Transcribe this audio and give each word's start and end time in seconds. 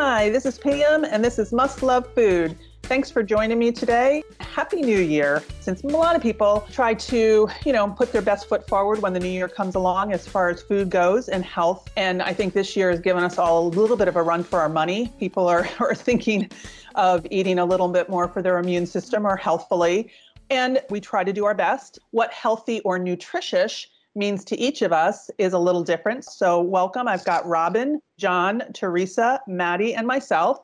Hi, 0.00 0.30
this 0.30 0.46
is 0.46 0.60
Pam, 0.60 1.02
and 1.02 1.24
this 1.24 1.40
is 1.40 1.52
Must 1.52 1.82
Love 1.82 2.06
Food. 2.14 2.56
Thanks 2.84 3.10
for 3.10 3.20
joining 3.20 3.58
me 3.58 3.72
today. 3.72 4.22
Happy 4.38 4.80
New 4.80 5.00
Year. 5.00 5.42
Since 5.58 5.82
a 5.82 5.88
lot 5.88 6.14
of 6.14 6.22
people 6.22 6.64
try 6.70 6.94
to, 6.94 7.48
you 7.66 7.72
know, 7.72 7.88
put 7.90 8.12
their 8.12 8.22
best 8.22 8.48
foot 8.48 8.68
forward 8.68 9.02
when 9.02 9.12
the 9.12 9.18
new 9.18 9.28
year 9.28 9.48
comes 9.48 9.74
along 9.74 10.12
as 10.12 10.24
far 10.24 10.50
as 10.50 10.62
food 10.62 10.88
goes 10.88 11.28
and 11.28 11.44
health. 11.44 11.90
And 11.96 12.22
I 12.22 12.32
think 12.32 12.54
this 12.54 12.76
year 12.76 12.90
has 12.90 13.00
given 13.00 13.24
us 13.24 13.38
all 13.38 13.66
a 13.66 13.70
little 13.70 13.96
bit 13.96 14.06
of 14.06 14.14
a 14.14 14.22
run 14.22 14.44
for 14.44 14.60
our 14.60 14.68
money. 14.68 15.12
People 15.18 15.48
are, 15.48 15.68
are 15.80 15.96
thinking 15.96 16.48
of 16.94 17.26
eating 17.32 17.58
a 17.58 17.64
little 17.64 17.88
bit 17.88 18.08
more 18.08 18.28
for 18.28 18.40
their 18.40 18.58
immune 18.58 18.86
system 18.86 19.26
or 19.26 19.34
healthfully. 19.34 20.12
And 20.48 20.80
we 20.90 21.00
try 21.00 21.24
to 21.24 21.32
do 21.32 21.44
our 21.44 21.54
best. 21.54 21.98
What 22.12 22.32
healthy 22.32 22.78
or 22.82 23.00
nutritious 23.00 23.88
means 24.18 24.44
to 24.46 24.58
each 24.58 24.82
of 24.82 24.92
us 24.92 25.30
is 25.38 25.52
a 25.52 25.58
little 25.58 25.82
different. 25.82 26.24
So, 26.24 26.60
welcome. 26.60 27.08
I've 27.08 27.24
got 27.24 27.46
Robin, 27.46 28.02
John, 28.18 28.62
Teresa, 28.74 29.40
Maddie, 29.46 29.94
and 29.94 30.06
myself. 30.06 30.58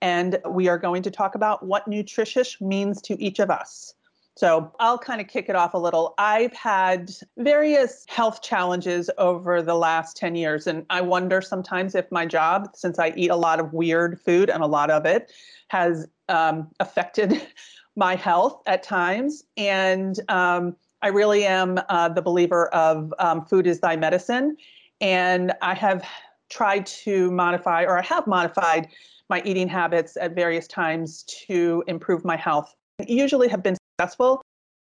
And 0.00 0.38
we 0.48 0.68
are 0.68 0.78
going 0.78 1.02
to 1.02 1.10
talk 1.10 1.34
about 1.34 1.64
what 1.64 1.86
nutritious 1.86 2.60
means 2.60 3.00
to 3.02 3.22
each 3.22 3.38
of 3.38 3.50
us. 3.50 3.94
So, 4.36 4.72
I'll 4.80 4.98
kind 4.98 5.20
of 5.20 5.28
kick 5.28 5.48
it 5.48 5.54
off 5.54 5.74
a 5.74 5.78
little. 5.78 6.14
I've 6.18 6.54
had 6.54 7.12
various 7.36 8.04
health 8.08 8.42
challenges 8.42 9.10
over 9.18 9.62
the 9.62 9.76
last 9.76 10.16
10 10.16 10.34
years. 10.34 10.66
And 10.66 10.86
I 10.88 11.02
wonder 11.02 11.42
sometimes 11.42 11.94
if 11.94 12.10
my 12.10 12.26
job, 12.26 12.70
since 12.74 12.98
I 12.98 13.12
eat 13.16 13.30
a 13.30 13.36
lot 13.36 13.60
of 13.60 13.72
weird 13.72 14.20
food 14.20 14.48
and 14.48 14.62
a 14.62 14.66
lot 14.66 14.90
of 14.90 15.04
it, 15.04 15.30
has 15.68 16.08
um, 16.28 16.70
affected 16.80 17.46
my 17.96 18.16
health 18.16 18.62
at 18.66 18.82
times. 18.82 19.44
And 19.56 20.18
um, 20.28 20.74
I 21.04 21.08
really 21.08 21.44
am 21.44 21.78
uh, 21.90 22.08
the 22.08 22.22
believer 22.22 22.68
of 22.68 23.12
um, 23.18 23.44
food 23.44 23.66
is 23.66 23.80
thy 23.80 23.94
medicine. 23.94 24.56
And 25.02 25.52
I 25.60 25.74
have 25.74 26.02
tried 26.48 26.86
to 26.86 27.30
modify, 27.30 27.84
or 27.84 27.98
I 27.98 28.02
have 28.02 28.26
modified 28.26 28.88
my 29.28 29.42
eating 29.44 29.68
habits 29.68 30.16
at 30.16 30.34
various 30.34 30.66
times 30.66 31.24
to 31.46 31.84
improve 31.88 32.24
my 32.24 32.36
health. 32.36 32.74
Usually 33.06 33.48
have 33.48 33.62
been 33.62 33.76
successful. 33.98 34.40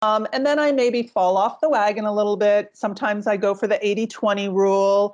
Um, 0.01 0.25
and 0.31 0.45
then 0.45 0.59
I 0.59 0.71
maybe 0.71 1.03
fall 1.03 1.35
off 1.35 1.59
the 1.59 1.67
wagon 1.67 2.05
a 2.05 2.13
little 2.13 2.37
bit. 2.37 2.69
Sometimes 2.73 3.27
I 3.27 3.35
go 3.35 3.53
for 3.53 3.67
the 3.67 3.85
80 3.85 4.07
20 4.07 4.47
rule. 4.47 5.13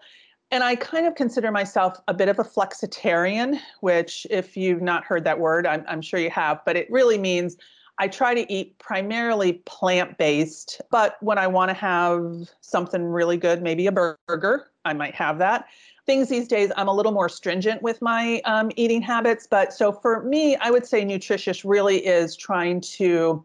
And 0.51 0.63
I 0.63 0.75
kind 0.75 1.07
of 1.07 1.15
consider 1.15 1.51
myself 1.51 1.97
a 2.07 2.13
bit 2.13 2.29
of 2.29 2.37
a 2.37 2.43
flexitarian, 2.43 3.59
which, 3.79 4.27
if 4.29 4.55
you've 4.55 4.83
not 4.83 5.03
heard 5.03 5.23
that 5.23 5.39
word, 5.39 5.65
I'm, 5.65 5.83
I'm 5.87 6.03
sure 6.03 6.19
you 6.19 6.29
have, 6.29 6.61
but 6.67 6.77
it 6.77 6.85
really 6.91 7.17
means 7.17 7.57
I 7.99 8.07
try 8.07 8.33
to 8.33 8.51
eat 8.51 8.77
primarily 8.79 9.53
plant 9.65 10.17
based, 10.17 10.81
but 10.89 11.17
when 11.21 11.37
I 11.37 11.47
want 11.47 11.69
to 11.69 11.75
have 11.75 12.49
something 12.61 13.03
really 13.05 13.37
good, 13.37 13.61
maybe 13.61 13.85
a 13.87 13.91
burger, 13.91 14.71
I 14.83 14.93
might 14.93 15.13
have 15.15 15.37
that. 15.37 15.65
Things 16.05 16.27
these 16.27 16.47
days, 16.47 16.71
I'm 16.75 16.87
a 16.87 16.93
little 16.93 17.11
more 17.11 17.29
stringent 17.29 17.81
with 17.81 18.01
my 18.01 18.41
um, 18.45 18.71
eating 18.75 19.01
habits. 19.01 19.47
But 19.47 19.73
so 19.73 19.91
for 19.91 20.23
me, 20.23 20.55
I 20.57 20.71
would 20.71 20.85
say 20.85 21.05
nutritious 21.05 21.63
really 21.63 22.05
is 22.05 22.35
trying 22.35 22.81
to 22.81 23.43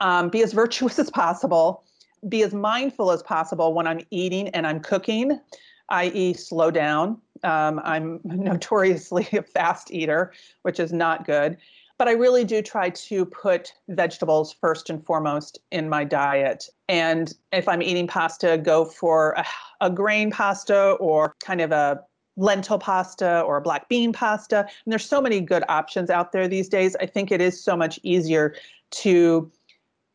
um, 0.00 0.28
be 0.28 0.42
as 0.42 0.52
virtuous 0.54 0.98
as 0.98 1.10
possible, 1.10 1.82
be 2.28 2.42
as 2.42 2.54
mindful 2.54 3.10
as 3.10 3.22
possible 3.22 3.74
when 3.74 3.86
I'm 3.86 4.00
eating 4.10 4.48
and 4.50 4.66
I'm 4.66 4.80
cooking, 4.80 5.40
i.e., 5.88 6.34
slow 6.34 6.70
down. 6.70 7.20
Um, 7.42 7.80
I'm 7.84 8.20
notoriously 8.24 9.28
a 9.32 9.42
fast 9.42 9.92
eater, 9.92 10.32
which 10.62 10.78
is 10.78 10.92
not 10.92 11.26
good 11.26 11.58
but 11.98 12.08
I 12.08 12.12
really 12.12 12.44
do 12.44 12.60
try 12.62 12.90
to 12.90 13.24
put 13.24 13.72
vegetables 13.88 14.52
first 14.52 14.90
and 14.90 15.04
foremost 15.04 15.58
in 15.70 15.88
my 15.88 16.04
diet. 16.04 16.68
And 16.88 17.32
if 17.52 17.68
I'm 17.68 17.82
eating 17.82 18.06
pasta, 18.06 18.58
go 18.58 18.84
for 18.84 19.32
a, 19.32 19.46
a 19.80 19.90
grain 19.90 20.30
pasta 20.30 20.92
or 20.92 21.34
kind 21.42 21.60
of 21.60 21.72
a 21.72 22.00
lentil 22.36 22.78
pasta 22.78 23.42
or 23.42 23.58
a 23.58 23.62
black 23.62 23.88
bean 23.88 24.12
pasta. 24.12 24.60
And 24.60 24.92
there's 24.92 25.06
so 25.06 25.20
many 25.20 25.40
good 25.40 25.62
options 25.68 26.10
out 26.10 26.32
there 26.32 26.48
these 26.48 26.68
days. 26.68 26.96
I 26.96 27.06
think 27.06 27.30
it 27.30 27.40
is 27.40 27.62
so 27.62 27.76
much 27.76 28.00
easier 28.02 28.56
to 28.90 29.50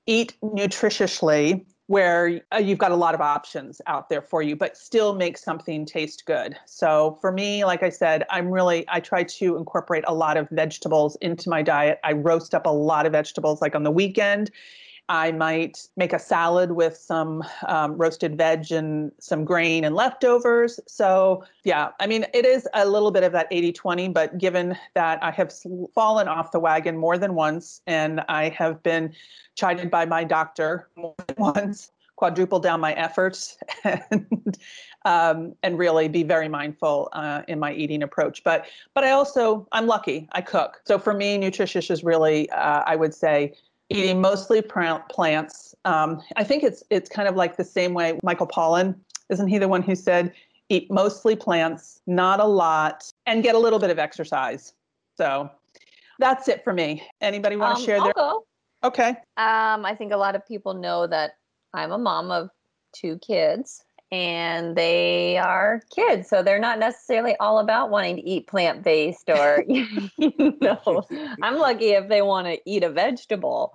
eat 0.05 0.35
nutritiously 0.41 1.65
where 1.89 2.39
uh, 2.53 2.57
you've 2.57 2.77
got 2.77 2.91
a 2.91 2.95
lot 2.95 3.15
of 3.15 3.19
options 3.19 3.81
out 3.87 4.09
there 4.09 4.21
for 4.21 4.43
you, 4.43 4.55
but 4.55 4.77
still 4.77 5.15
make 5.15 5.35
something 5.39 5.87
taste 5.87 6.23
good. 6.27 6.55
So 6.67 7.17
for 7.19 7.31
me, 7.31 7.65
like 7.65 7.81
I 7.81 7.89
said, 7.89 8.25
I'm 8.29 8.51
really, 8.51 8.85
I 8.89 8.99
try 8.99 9.23
to 9.23 9.57
incorporate 9.57 10.03
a 10.07 10.13
lot 10.13 10.37
of 10.37 10.47
vegetables 10.49 11.17
into 11.19 11.49
my 11.49 11.63
diet. 11.63 11.99
I 12.03 12.11
roast 12.11 12.53
up 12.53 12.67
a 12.67 12.69
lot 12.69 13.07
of 13.07 13.11
vegetables 13.11 13.59
like 13.59 13.73
on 13.73 13.81
the 13.81 13.89
weekend. 13.89 14.51
I 15.09 15.31
might 15.31 15.89
make 15.97 16.13
a 16.13 16.19
salad 16.19 16.71
with 16.71 16.95
some 16.95 17.43
um, 17.67 17.97
roasted 17.97 18.37
veg 18.37 18.71
and 18.71 19.11
some 19.19 19.43
grain 19.43 19.83
and 19.83 19.95
leftovers. 19.95 20.79
So, 20.85 21.43
yeah, 21.63 21.89
I 21.99 22.05
mean, 22.05 22.27
it 22.31 22.45
is 22.45 22.67
a 22.75 22.87
little 22.87 23.09
bit 23.09 23.23
of 23.23 23.31
that 23.31 23.47
80 23.49 23.73
20, 23.73 24.09
but 24.09 24.37
given 24.37 24.77
that 24.93 25.21
I 25.23 25.31
have 25.31 25.51
fallen 25.95 26.27
off 26.27 26.51
the 26.51 26.59
wagon 26.59 26.95
more 26.95 27.17
than 27.17 27.33
once 27.33 27.81
and 27.87 28.21
I 28.29 28.49
have 28.49 28.83
been 28.83 29.13
chided 29.55 29.89
by 29.89 30.05
my 30.05 30.23
doctor 30.23 30.89
more 30.95 31.15
than 31.27 31.35
once, 31.37 31.91
quadruple 32.15 32.59
down 32.59 32.79
my 32.79 32.93
efforts, 32.93 33.57
and 33.83 34.57
um, 35.05 35.55
and 35.63 35.77
really 35.77 36.07
be 36.09 36.21
very 36.21 36.49
mindful 36.49 37.09
uh, 37.13 37.41
in 37.47 37.57
my 37.57 37.73
eating 37.73 38.03
approach. 38.03 38.43
But 38.43 38.67
but 38.93 39.03
I 39.03 39.11
also 39.11 39.67
I'm 39.71 39.87
lucky. 39.87 40.27
I 40.33 40.41
cook, 40.41 40.81
so 40.85 40.99
for 40.99 41.13
me, 41.13 41.37
nutritious 41.37 41.89
is 41.89 42.03
really 42.03 42.49
uh, 42.51 42.83
I 42.85 42.95
would 42.95 43.13
say 43.13 43.53
eating 43.89 44.21
mostly 44.21 44.61
plants. 44.61 45.75
Um, 45.85 46.21
I 46.35 46.43
think 46.43 46.63
it's 46.63 46.83
it's 46.89 47.09
kind 47.09 47.27
of 47.27 47.35
like 47.35 47.57
the 47.57 47.63
same 47.63 47.93
way 47.93 48.19
Michael 48.23 48.47
Pollan 48.47 48.95
isn't 49.29 49.47
he 49.47 49.57
the 49.57 49.67
one 49.67 49.81
who 49.81 49.95
said 49.95 50.33
eat 50.69 50.91
mostly 50.91 51.35
plants, 51.35 51.99
not 52.05 52.39
a 52.39 52.45
lot, 52.45 53.11
and 53.25 53.41
get 53.43 53.55
a 53.55 53.59
little 53.59 53.79
bit 53.79 53.89
of 53.89 53.97
exercise. 53.97 54.73
So 55.17 55.49
that's 56.19 56.47
it 56.47 56.63
for 56.63 56.73
me. 56.73 57.03
Anybody 57.21 57.55
want 57.55 57.77
to 57.77 57.81
um, 57.81 57.85
share 57.85 57.97
I'll 57.97 58.03
their? 58.03 58.13
Go. 58.13 58.45
Okay. 58.83 59.09
Um, 59.37 59.85
I 59.85 59.95
think 59.97 60.13
a 60.13 60.17
lot 60.17 60.35
of 60.35 60.45
people 60.47 60.73
know 60.73 61.07
that 61.07 61.31
I'm 61.73 61.91
a 61.91 61.97
mom 61.97 62.31
of 62.31 62.49
two 62.93 63.17
kids 63.19 63.83
and 64.11 64.75
they 64.75 65.37
are 65.37 65.81
kids 65.93 66.27
so 66.27 66.41
they're 66.41 66.59
not 66.59 66.79
necessarily 66.79 67.35
all 67.39 67.59
about 67.59 67.91
wanting 67.91 68.15
to 68.15 68.27
eat 68.27 68.47
plant-based 68.47 69.29
or 69.29 69.63
you 69.67 70.57
know 70.61 71.05
i'm 71.41 71.57
lucky 71.57 71.91
if 71.91 72.07
they 72.09 72.21
want 72.21 72.47
to 72.47 72.57
eat 72.65 72.83
a 72.83 72.89
vegetable 72.89 73.71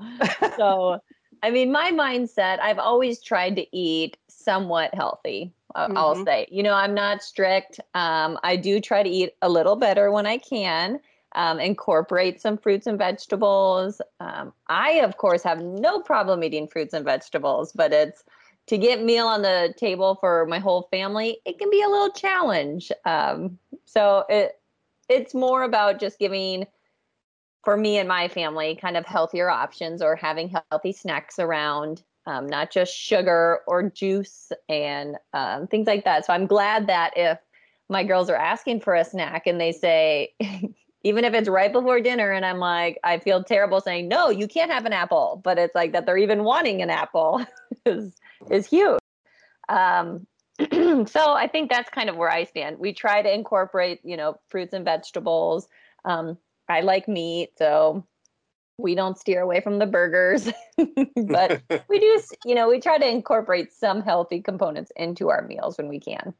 so 0.56 0.99
i 1.43 1.50
mean 1.50 1.71
my 1.71 1.93
mindset 1.93 2.59
i've 2.61 2.78
always 2.78 3.23
tried 3.23 3.55
to 3.55 3.77
eat 3.77 4.17
somewhat 4.28 4.93
healthy 4.93 5.53
mm-hmm. 5.77 5.97
i'll 5.97 6.25
say 6.25 6.47
you 6.50 6.62
know 6.62 6.75
i'm 6.75 6.94
not 6.94 7.23
strict 7.23 7.78
um, 7.94 8.39
i 8.43 8.56
do 8.56 8.81
try 8.81 9.03
to 9.03 9.09
eat 9.09 9.34
a 9.41 9.49
little 9.49 9.77
better 9.77 10.11
when 10.11 10.27
i 10.27 10.37
can 10.37 10.99
um, 11.37 11.59
incorporate 11.59 12.41
some 12.41 12.56
fruits 12.56 12.87
and 12.87 12.97
vegetables. 12.97 14.00
Um, 14.21 14.53
I, 14.69 15.00
of 15.00 15.17
course, 15.17 15.43
have 15.43 15.61
no 15.61 16.00
problem 16.00 16.44
eating 16.44 16.69
fruits 16.69 16.94
and 16.94 17.05
vegetables, 17.05 17.73
but 17.73 17.93
it's 17.93 18.23
to 18.67 18.79
get 18.79 19.03
meal 19.03 19.27
on 19.27 19.43
the 19.43 19.75
table 19.77 20.17
for 20.21 20.47
my 20.47 20.59
whole 20.59 20.89
family. 20.91 21.39
It 21.45 21.59
can 21.59 21.71
be 21.71 21.83
a 21.83 21.89
little 21.89 22.11
challenge. 22.11 22.91
Um, 23.05 23.59
so 23.85 24.25
it 24.29 24.61
it's 25.09 25.35
more 25.35 25.63
about 25.65 26.01
just 26.01 26.19
giving 26.19 26.67
for 27.63 27.77
me 27.77 27.99
and 27.99 28.09
my 28.09 28.29
family 28.29 28.77
kind 28.77 28.97
of 28.97 29.05
healthier 29.05 29.51
options 29.51 30.03
or 30.03 30.17
having 30.17 30.55
healthy 30.71 30.93
snacks 30.93 31.39
around 31.39 32.03
um, 32.27 32.47
not 32.47 32.71
just 32.71 32.95
sugar 32.95 33.61
or 33.67 33.91
juice 33.91 34.51
and 34.71 35.17
um, 35.35 35.67
things 35.67 35.87
like 35.87 36.05
that 36.05 36.25
so 36.25 36.33
i'm 36.33 36.47
glad 36.47 36.87
that 36.87 37.13
if 37.17 37.39
my 37.91 38.03
girls 38.03 38.31
are 38.31 38.37
asking 38.37 38.81
for 38.81 38.95
a 38.95 39.05
snack 39.05 39.47
and 39.47 39.61
they 39.61 39.73
say 39.73 40.33
even 41.05 41.25
if 41.25 41.35
it's 41.35 41.49
right 41.49 41.73
before 41.73 42.01
dinner 42.01 42.33
and 42.33 42.45
I'm 42.47 42.59
like, 42.59 42.99
I 43.05 43.19
feel 43.19 43.45
terrible 43.45 43.81
saying, 43.83 44.09
no, 44.09 44.31
you 44.31 44.49
can't 44.49 44.73
have 44.73 44.87
an 44.87 44.95
apple, 44.95 45.41
but 45.45 45.59
it's 45.59 45.75
like 45.75 45.93
that 45.93 46.07
they're 46.07 46.17
even 46.17 46.45
wanting 46.45 46.81
an 46.81 46.89
apple 46.89 47.45
is 48.50 48.66
huge. 48.66 48.99
Um, 49.69 50.27
so 51.06 51.32
I 51.35 51.49
think 51.50 51.70
that's 51.70 51.91
kind 51.91 52.08
of 52.08 52.17
where 52.17 52.31
I 52.31 52.44
stand. 52.44 52.79
We 52.79 52.93
try 52.93 53.23
to 53.23 53.32
incorporate, 53.32 54.00
you 54.05 54.17
know, 54.17 54.38
fruits 54.49 54.73
and 54.73 54.85
vegetables. 54.85 55.69
Um, 56.05 56.38
I 56.69 56.81
like 56.81 57.08
meat, 57.08 57.50
so 57.58 58.06
we 58.79 58.94
don't 58.94 59.19
steer 59.19 59.41
away 59.41 59.61
from 59.61 59.79
the 59.79 59.87
burgers, 59.87 60.50
but 61.17 61.62
we 61.88 61.99
do, 61.99 62.23
you 62.44 62.55
know, 62.55 62.69
we 62.69 62.81
try 62.81 62.99
to 62.99 63.08
incorporate 63.08 63.73
some 63.73 64.02
healthy 64.02 64.41
components 64.41 64.93
into 64.97 65.29
our 65.29 65.43
meals 65.43 65.79
when 65.79 65.88
we 65.88 66.00
can. 66.00 66.35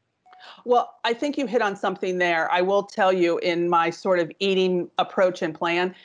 Well, 0.63 0.93
I 1.03 1.13
think 1.13 1.37
you 1.37 1.47
hit 1.47 1.61
on 1.61 1.75
something 1.75 2.17
there. 2.17 2.51
I 2.51 2.61
will 2.61 2.83
tell 2.83 3.11
you 3.11 3.39
in 3.39 3.69
my 3.69 3.89
sort 3.89 4.19
of 4.19 4.31
eating 4.39 4.89
approach 4.97 5.41
and 5.41 5.55
plan, 5.55 5.95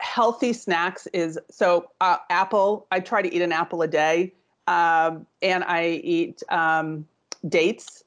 healthy 0.00 0.52
snacks 0.52 1.06
is 1.08 1.38
so 1.50 1.90
uh, 2.00 2.18
apple. 2.30 2.86
I 2.92 3.00
try 3.00 3.22
to 3.22 3.32
eat 3.32 3.42
an 3.42 3.52
apple 3.52 3.82
a 3.82 3.88
day, 3.88 4.32
um, 4.68 5.26
and 5.40 5.64
I 5.64 6.00
eat 6.04 6.42
um, 6.50 7.06
dates, 7.48 8.04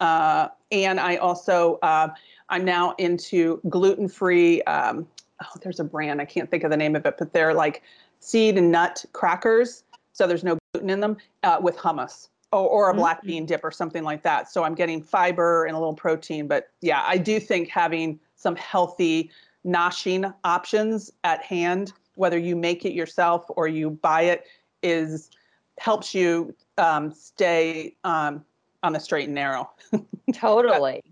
uh, 0.00 0.48
and 0.70 1.00
I 1.00 1.16
also 1.16 1.78
uh, 1.82 2.08
I'm 2.48 2.64
now 2.64 2.94
into 2.98 3.60
gluten 3.68 4.08
free. 4.08 4.62
Um, 4.62 5.08
oh, 5.42 5.58
there's 5.62 5.80
a 5.80 5.84
brand 5.84 6.20
I 6.20 6.24
can't 6.24 6.48
think 6.48 6.62
of 6.62 6.70
the 6.70 6.76
name 6.76 6.94
of 6.94 7.04
it, 7.04 7.16
but 7.18 7.32
they're 7.32 7.52
like 7.52 7.82
seed 8.20 8.56
and 8.56 8.70
nut 8.70 9.04
crackers, 9.12 9.82
so 10.12 10.26
there's 10.28 10.44
no 10.44 10.56
gluten 10.72 10.90
in 10.90 11.00
them 11.00 11.16
uh, 11.42 11.58
with 11.60 11.76
hummus 11.76 12.28
or, 12.52 12.68
or 12.68 12.88
a 12.88 12.92
mm-hmm. 12.92 13.00
black 13.00 13.22
bean 13.24 13.44
dip 13.44 13.64
or 13.64 13.72
something 13.72 14.04
like 14.04 14.22
that. 14.22 14.48
So 14.48 14.62
I'm 14.62 14.76
getting 14.76 15.02
fiber 15.02 15.64
and 15.64 15.74
a 15.74 15.78
little 15.78 15.94
protein. 15.94 16.46
But 16.46 16.70
yeah, 16.80 17.02
I 17.04 17.18
do 17.18 17.40
think 17.40 17.68
having 17.68 18.20
some 18.36 18.54
healthy 18.54 19.30
noshing 19.66 20.32
options 20.44 21.10
at 21.24 21.42
hand, 21.42 21.92
whether 22.14 22.38
you 22.38 22.54
make 22.54 22.84
it 22.84 22.92
yourself 22.92 23.46
or 23.48 23.66
you 23.66 23.90
buy 23.90 24.22
it, 24.22 24.46
is 24.82 25.30
helps 25.78 26.14
you 26.14 26.54
um, 26.78 27.12
stay 27.12 27.96
um, 28.04 28.44
on 28.82 28.92
the 28.92 29.00
straight 29.00 29.26
and 29.26 29.34
narrow. 29.34 29.70
totally. 30.34 31.02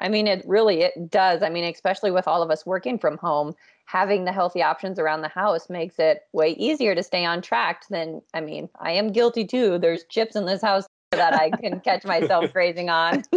I 0.00 0.08
mean, 0.08 0.26
it 0.26 0.42
really 0.46 0.82
it 0.82 1.10
does. 1.10 1.42
I 1.42 1.48
mean, 1.48 1.64
especially 1.64 2.10
with 2.10 2.26
all 2.26 2.42
of 2.42 2.50
us 2.50 2.66
working 2.66 2.98
from 2.98 3.16
home, 3.18 3.54
having 3.84 4.24
the 4.24 4.32
healthy 4.32 4.62
options 4.62 4.98
around 4.98 5.22
the 5.22 5.28
house 5.28 5.70
makes 5.70 5.98
it 5.98 6.22
way 6.32 6.50
easier 6.50 6.94
to 6.94 7.02
stay 7.02 7.24
on 7.24 7.40
track 7.40 7.84
than 7.88 8.20
I 8.34 8.40
mean, 8.40 8.68
I 8.80 8.92
am 8.92 9.12
guilty 9.12 9.46
too. 9.46 9.78
There's 9.78 10.04
chips 10.04 10.34
in 10.34 10.44
this 10.44 10.60
house 10.60 10.86
that 11.12 11.34
I 11.34 11.50
can 11.50 11.78
catch 11.80 12.04
myself 12.04 12.52
grazing 12.52 12.90
on. 12.90 13.22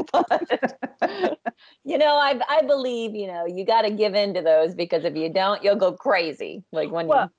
But, 1.01 1.39
you 1.83 1.97
know, 1.97 2.15
I 2.15 2.39
I 2.49 2.63
believe, 2.63 3.13
you 3.13 3.27
know, 3.27 3.45
you 3.45 3.63
got 3.63 3.83
to 3.83 3.91
give 3.91 4.15
in 4.15 4.33
to 4.33 4.41
those 4.41 4.73
because 4.73 5.03
if 5.05 5.15
you 5.15 5.31
don't, 5.31 5.63
you'll 5.63 5.75
go 5.75 5.91
crazy. 5.91 6.63
Like 6.71 6.89
when 6.89 7.07
well, 7.07 7.25
you 7.25 7.29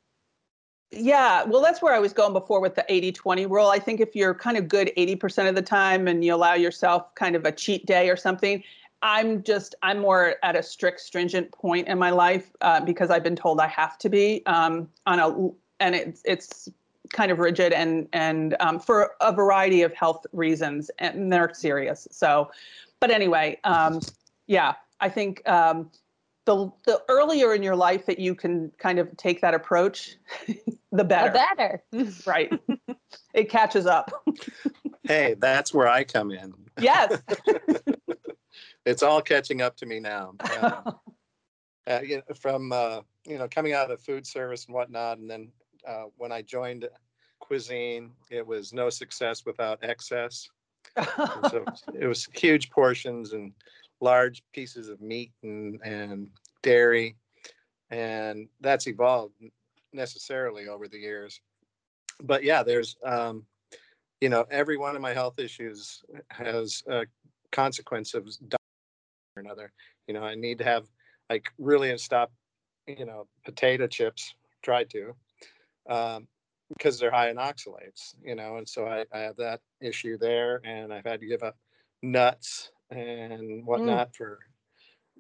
yeah, 0.90 1.44
well, 1.44 1.60
that's 1.60 1.82
where 1.82 1.94
I 1.94 1.98
was 1.98 2.12
going 2.12 2.32
before 2.32 2.60
with 2.60 2.74
the 2.74 2.84
80 2.88 3.12
20 3.12 3.46
rule. 3.46 3.68
I 3.68 3.78
think 3.78 4.00
if 4.00 4.14
you're 4.14 4.34
kind 4.34 4.56
of 4.56 4.68
good 4.68 4.92
80% 4.96 5.48
of 5.48 5.54
the 5.54 5.62
time 5.62 6.06
and 6.06 6.24
you 6.24 6.34
allow 6.34 6.54
yourself 6.54 7.14
kind 7.14 7.34
of 7.34 7.44
a 7.44 7.52
cheat 7.52 7.86
day 7.86 8.08
or 8.08 8.16
something, 8.16 8.62
I'm 9.02 9.42
just 9.42 9.74
I'm 9.82 9.98
more 9.98 10.36
at 10.42 10.56
a 10.56 10.62
strict, 10.62 11.00
stringent 11.00 11.52
point 11.52 11.88
in 11.88 11.98
my 11.98 12.10
life 12.10 12.50
uh, 12.60 12.80
because 12.80 13.10
I've 13.10 13.22
been 13.22 13.36
told 13.36 13.60
I 13.60 13.66
have 13.68 13.98
to 13.98 14.08
be 14.08 14.42
um, 14.46 14.88
on 15.06 15.18
a 15.18 15.28
and 15.80 15.94
it's 15.94 16.22
it's 16.24 16.68
kind 17.12 17.30
of 17.30 17.38
rigid 17.38 17.72
and 17.72 18.08
and 18.12 18.56
um, 18.60 18.80
for 18.80 19.12
a 19.20 19.32
variety 19.32 19.82
of 19.82 19.92
health 19.92 20.26
reasons 20.32 20.90
and 20.98 21.32
they're 21.32 21.52
serious. 21.52 22.08
So, 22.10 22.50
but 23.00 23.10
anyway, 23.10 23.58
um, 23.64 24.00
yeah, 24.46 24.74
I 25.00 25.08
think 25.08 25.46
um, 25.48 25.90
the 26.46 26.70
the 26.86 27.02
earlier 27.08 27.54
in 27.54 27.62
your 27.62 27.76
life 27.76 28.06
that 28.06 28.18
you 28.18 28.34
can 28.34 28.72
kind 28.78 28.98
of 28.98 29.14
take 29.16 29.40
that 29.42 29.52
approach, 29.52 30.16
the 30.96 31.04
better. 31.04 31.32
The 31.32 31.82
better, 31.92 32.12
right? 32.26 32.52
it 33.34 33.48
catches 33.48 33.86
up. 33.86 34.10
hey, 35.04 35.34
that's 35.38 35.72
where 35.72 35.88
I 35.88 36.04
come 36.04 36.30
in. 36.30 36.52
Yes 36.78 37.22
it's 38.86 39.02
all 39.02 39.20
catching 39.20 39.60
up 39.60 39.76
to 39.76 39.86
me 39.86 40.00
now. 40.00 40.32
Um, 40.62 40.98
uh, 41.86 42.00
you 42.02 42.16
know, 42.16 42.34
from 42.40 42.72
uh, 42.72 43.00
you 43.26 43.36
know 43.36 43.48
coming 43.48 43.74
out 43.74 43.90
of 43.90 43.98
the 43.98 44.04
food 44.04 44.26
service 44.26 44.64
and 44.66 44.74
whatnot, 44.74 45.18
and 45.18 45.28
then 45.28 45.52
uh, 45.86 46.04
when 46.16 46.32
I 46.32 46.40
joined 46.40 46.88
cuisine, 47.40 48.12
it 48.30 48.46
was 48.46 48.72
no 48.72 48.88
success 48.88 49.44
without 49.44 49.80
excess. 49.82 50.48
so 51.50 51.64
it 51.94 52.06
was 52.06 52.26
huge 52.32 52.70
portions 52.70 53.32
and 53.32 53.52
large 54.00 54.42
pieces 54.52 54.88
of 54.88 55.00
meat 55.00 55.32
and 55.42 55.80
and 55.84 56.28
dairy, 56.62 57.16
and 57.90 58.48
that's 58.60 58.86
evolved 58.86 59.34
necessarily 59.96 60.68
over 60.68 60.86
the 60.88 60.98
years. 60.98 61.40
But 62.22 62.44
yeah, 62.44 62.62
there's 62.62 62.96
um, 63.04 63.44
you 64.20 64.28
know 64.28 64.46
every 64.50 64.76
one 64.76 64.96
of 64.96 65.02
my 65.02 65.12
health 65.12 65.38
issues 65.38 66.02
has 66.30 66.82
a 66.88 67.06
consequence 67.52 68.14
of 68.14 68.26
or 69.36 69.42
another. 69.42 69.72
You 70.06 70.14
know, 70.14 70.22
I 70.22 70.34
need 70.34 70.58
to 70.58 70.64
have 70.64 70.84
like 71.28 71.50
really 71.58 71.96
stop, 71.98 72.32
you 72.86 73.04
know, 73.04 73.26
potato 73.44 73.86
chips. 73.86 74.34
Try 74.62 74.84
to, 74.84 75.14
um, 75.88 76.26
because 76.68 76.98
they're 76.98 77.10
high 77.10 77.30
in 77.30 77.36
oxalates. 77.36 78.14
You 78.22 78.34
know, 78.34 78.56
and 78.56 78.68
so 78.68 78.86
I, 78.86 79.04
I 79.12 79.20
have 79.20 79.36
that 79.36 79.60
issue 79.80 80.18
there, 80.18 80.60
and 80.64 80.92
I've 80.92 81.04
had 81.04 81.20
to 81.20 81.26
give 81.26 81.42
up 81.42 81.56
nuts 82.02 82.70
and 82.90 83.66
whatnot 83.66 84.12
mm. 84.12 84.16
for 84.16 84.38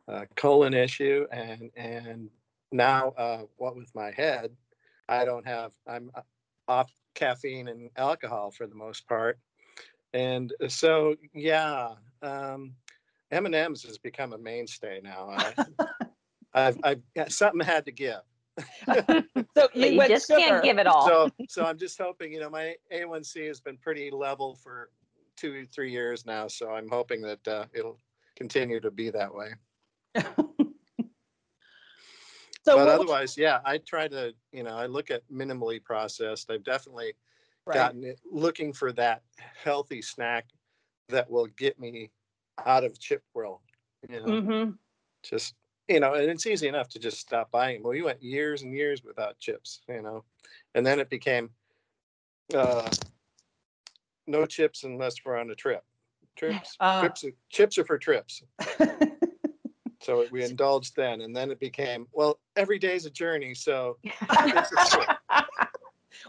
a 0.08 0.26
colon 0.36 0.74
issue, 0.74 1.26
and 1.30 1.70
and 1.76 2.30
now 2.72 3.10
uh, 3.10 3.42
what 3.56 3.76
with 3.76 3.94
my 3.94 4.10
head, 4.10 4.50
I 5.08 5.24
don't 5.24 5.46
have. 5.46 5.72
I'm 5.86 6.10
uh, 6.14 6.22
off 6.68 6.90
caffeine 7.14 7.68
and 7.68 7.90
alcohol 7.96 8.50
for 8.50 8.66
the 8.66 8.74
most 8.74 9.06
part, 9.08 9.38
and 10.12 10.52
so 10.68 11.16
yeah. 11.34 11.94
Um, 12.22 12.74
M 13.32 13.46
and 13.46 13.54
M's 13.54 13.82
has 13.82 13.98
become 13.98 14.32
a 14.32 14.38
mainstay 14.38 15.00
now. 15.02 15.30
I, 15.30 15.54
I've, 16.54 16.78
I've 16.84 17.32
something 17.32 17.60
had 17.60 17.84
to 17.86 17.92
give. 17.92 18.20
so 18.86 19.68
you, 19.74 19.86
you 19.88 20.08
just 20.08 20.28
sugar. 20.28 20.38
can't 20.38 20.64
give 20.64 20.78
it 20.78 20.86
all. 20.86 21.06
So, 21.06 21.30
so 21.48 21.64
I'm 21.64 21.78
just 21.78 21.98
hoping. 22.00 22.32
You 22.32 22.40
know, 22.40 22.50
my 22.50 22.74
A1C 22.92 23.46
has 23.48 23.60
been 23.60 23.76
pretty 23.76 24.10
level 24.10 24.54
for 24.54 24.90
two, 25.36 25.66
three 25.66 25.90
years 25.90 26.24
now. 26.24 26.48
So 26.48 26.70
I'm 26.70 26.88
hoping 26.88 27.20
that 27.22 27.48
uh, 27.48 27.64
it'll 27.74 27.98
continue 28.36 28.80
to 28.80 28.90
be 28.90 29.10
that 29.10 29.34
way. 29.34 29.54
So 32.66 32.76
but 32.76 32.88
otherwise, 32.88 33.38
yeah, 33.38 33.60
I 33.64 33.78
try 33.78 34.08
to, 34.08 34.34
you 34.50 34.64
know, 34.64 34.76
I 34.76 34.86
look 34.86 35.12
at 35.12 35.22
minimally 35.32 35.82
processed. 35.82 36.50
I've 36.50 36.64
definitely 36.64 37.12
right. 37.64 37.74
gotten 37.74 38.02
it 38.02 38.18
looking 38.28 38.72
for 38.72 38.92
that 38.94 39.22
healthy 39.62 40.02
snack 40.02 40.46
that 41.08 41.30
will 41.30 41.46
get 41.46 41.78
me 41.78 42.10
out 42.66 42.82
of 42.82 42.98
chip 42.98 43.22
world. 43.34 43.60
You 44.10 44.20
know, 44.20 44.26
mm-hmm. 44.26 44.70
just 45.22 45.54
you 45.86 46.00
know, 46.00 46.14
and 46.14 46.28
it's 46.28 46.44
easy 46.44 46.66
enough 46.66 46.88
to 46.88 46.98
just 46.98 47.20
stop 47.20 47.52
buying. 47.52 47.84
Well, 47.84 47.92
we 47.92 48.02
went 48.02 48.20
years 48.20 48.62
and 48.62 48.74
years 48.74 49.04
without 49.04 49.38
chips, 49.38 49.82
you 49.88 50.02
know, 50.02 50.24
and 50.74 50.84
then 50.84 50.98
it 50.98 51.08
became 51.08 51.50
uh, 52.52 52.90
no 54.26 54.44
chips 54.44 54.82
unless 54.82 55.24
we're 55.24 55.38
on 55.38 55.50
a 55.50 55.54
trip. 55.54 55.84
Trips, 56.34 56.76
uh, 56.80 57.00
trips, 57.00 57.22
are, 57.22 57.32
chips 57.48 57.78
are 57.78 57.84
for 57.84 57.96
trips. 57.96 58.42
so 60.06 60.26
we 60.30 60.44
indulged 60.44 60.96
then, 60.96 61.20
and 61.20 61.34
then 61.34 61.50
it 61.50 61.60
became 61.60 62.06
well, 62.12 62.38
every 62.56 62.78
day's 62.78 63.06
a 63.06 63.10
journey. 63.10 63.54
So. 63.54 63.98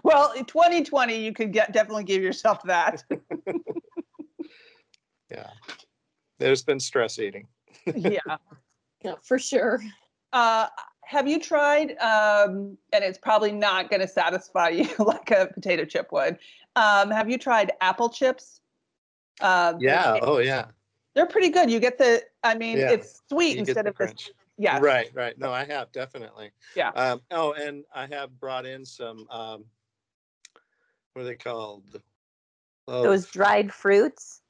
well, 0.04 0.32
in 0.34 0.46
2020, 0.46 1.18
you 1.18 1.34
could 1.34 1.54
get 1.54 1.72
definitely 1.72 2.04
give 2.04 2.22
yourself 2.22 2.62
that. 2.64 3.04
yeah 5.32 5.50
there's 6.40 6.64
been 6.64 6.80
stress 6.80 7.20
eating. 7.20 7.48
yeah. 7.96 8.20
Yeah, 9.04 9.14
for 9.22 9.38
sure. 9.38 9.80
Uh, 10.34 10.66
have 11.06 11.28
you 11.28 11.40
tried, 11.40 11.92
um, 12.00 12.80
and 12.92 13.04
it's 13.04 13.20
probably 13.20 13.52
not 13.52 13.92
going 13.92 14.00
to 14.00 14.08
satisfy 14.08 14.70
you 14.70 14.90
like 14.98 15.30
a 15.30 15.52
potato 15.54 15.86
chip 15.86 16.12
would. 16.12 16.40
Um, 16.76 17.12
have 17.12 17.30
you 17.30 17.38
tried 17.38 17.74
apple 17.80 18.10
chips? 18.10 18.60
Uh, 19.40 19.76
yeah. 19.80 20.18
Oh, 20.24 20.40
yeah. 20.40 20.66
They're 21.18 21.26
pretty 21.26 21.50
good. 21.50 21.72
You 21.72 21.80
get 21.80 21.98
the, 21.98 22.22
I 22.44 22.54
mean, 22.54 22.78
yeah. 22.78 22.92
it's 22.92 23.24
sweet 23.28 23.56
you 23.56 23.62
instead 23.62 23.88
of 23.88 23.96
crunch. 23.96 24.28
this. 24.28 24.36
Yeah. 24.60 24.78
Right, 24.80 25.10
right. 25.16 25.36
No, 25.40 25.52
I 25.52 25.66
have 25.66 25.92
definitely. 25.92 26.52
Yeah. 26.76 26.90
Um, 26.90 27.22
oh, 27.32 27.54
and 27.54 27.84
I 27.92 28.06
have 28.06 28.40
brought 28.40 28.68
in 28.68 28.86
some, 28.86 29.26
um, 29.32 29.66
what 31.14 31.24
are 31.24 31.26
they 31.26 31.34
called? 31.34 32.00
Oh, 32.88 33.02
Those 33.02 33.26
dried 33.26 33.74
fruits? 33.74 34.44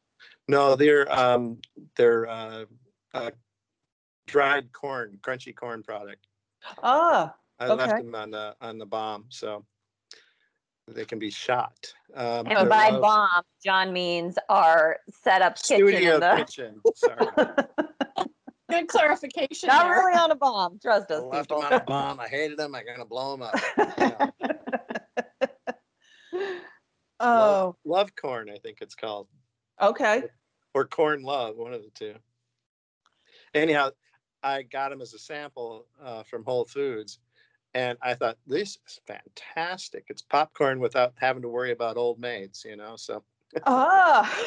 No, 0.49 0.75
they're 0.75 1.09
um, 1.09 1.59
they're 1.95 2.27
uh, 2.27 2.65
uh, 3.13 3.31
dried 4.25 4.73
corn, 4.73 5.19
crunchy 5.21 5.55
corn 5.55 5.83
product. 5.83 6.27
Ah, 6.83 7.33
I 7.59 7.67
okay. 7.67 7.75
left 7.75 8.03
them 8.03 8.13
on 8.13 8.31
the 8.31 8.55
on 8.59 8.77
the 8.77 8.85
bomb, 8.85 9.25
so 9.29 9.65
they 10.87 11.05
can 11.05 11.19
be 11.19 11.29
shot. 11.29 11.93
Um, 12.15 12.47
and 12.47 12.69
by 12.69 12.89
uh, 12.89 12.99
bomb, 12.99 13.43
John 13.63 13.91
means 13.93 14.37
our 14.49 14.97
setup 15.23 15.57
studio 15.57 15.89
kitchen. 15.89 16.13
In 16.13 16.19
the... 16.19 16.35
kitchen. 16.45 16.81
Sorry. 16.95 18.27
Good 18.69 18.87
clarification. 18.87 19.67
Not 19.67 19.83
there. 19.83 19.93
really 19.93 20.17
on 20.17 20.31
a 20.31 20.35
bomb. 20.35 20.79
Trust 20.79 21.09
us, 21.11 21.21
I 21.21 21.25
left 21.25 21.49
people. 21.49 21.61
them 21.61 21.73
on 21.73 21.81
a 21.81 21.83
bomb. 21.83 22.19
I 22.19 22.27
hated 22.27 22.57
them. 22.57 22.75
I'm 22.75 22.85
gonna 22.85 23.05
blow 23.05 23.37
them 23.37 23.43
up. 23.43 23.55
oh, 27.19 27.29
love, 27.29 27.75
love 27.85 28.15
corn. 28.15 28.49
I 28.49 28.57
think 28.57 28.79
it's 28.81 28.95
called. 28.95 29.27
Okay. 29.81 30.23
Or 30.73 30.85
corn 30.85 31.23
love, 31.23 31.55
one 31.57 31.73
of 31.73 31.81
the 31.81 31.91
two. 31.93 32.15
Anyhow, 33.53 33.91
I 34.43 34.63
got 34.63 34.89
them 34.89 35.01
as 35.01 35.13
a 35.13 35.19
sample 35.19 35.85
uh, 36.03 36.23
from 36.23 36.43
Whole 36.43 36.65
Foods, 36.65 37.19
and 37.77 37.95
I 38.01 38.15
thought 38.15 38.39
this 38.47 38.79
is 38.87 38.99
fantastic. 39.05 40.05
It's 40.09 40.23
popcorn 40.23 40.79
without 40.79 41.13
having 41.15 41.43
to 41.43 41.47
worry 41.47 41.71
about 41.71 41.95
old 41.95 42.19
maids, 42.19 42.65
you 42.67 42.75
know. 42.75 42.95
So. 42.95 43.21
ah. 43.67 44.43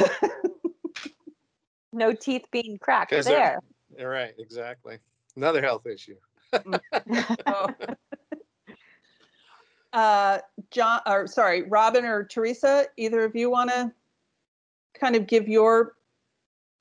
no 1.93 2.13
teeth 2.13 2.45
being 2.51 2.77
cracked 2.79 3.13
there. 3.23 3.61
You're 3.97 4.11
right, 4.11 4.35
exactly. 4.37 4.99
Another 5.37 5.63
health 5.63 5.87
issue. 5.87 6.17
oh. 7.47 7.69
uh, 9.93 10.39
John, 10.73 11.01
or 11.07 11.29
sorry, 11.29 11.63
Robin 11.63 12.05
or 12.05 12.25
Teresa, 12.25 12.87
either 12.97 13.25
of 13.25 13.37
you 13.37 13.49
want 13.49 13.71
to 13.71 13.93
kind 14.95 15.15
of 15.15 15.29
give 15.29 15.47
your 15.47 15.95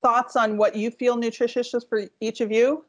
thoughts 0.02 0.36
on 0.36 0.58
what 0.58 0.76
you 0.76 0.90
feel 0.90 1.16
nutritious 1.16 1.76
is 1.76 1.84
for 1.84 2.06
each 2.22 2.42
of 2.42 2.52
you? 2.52 2.86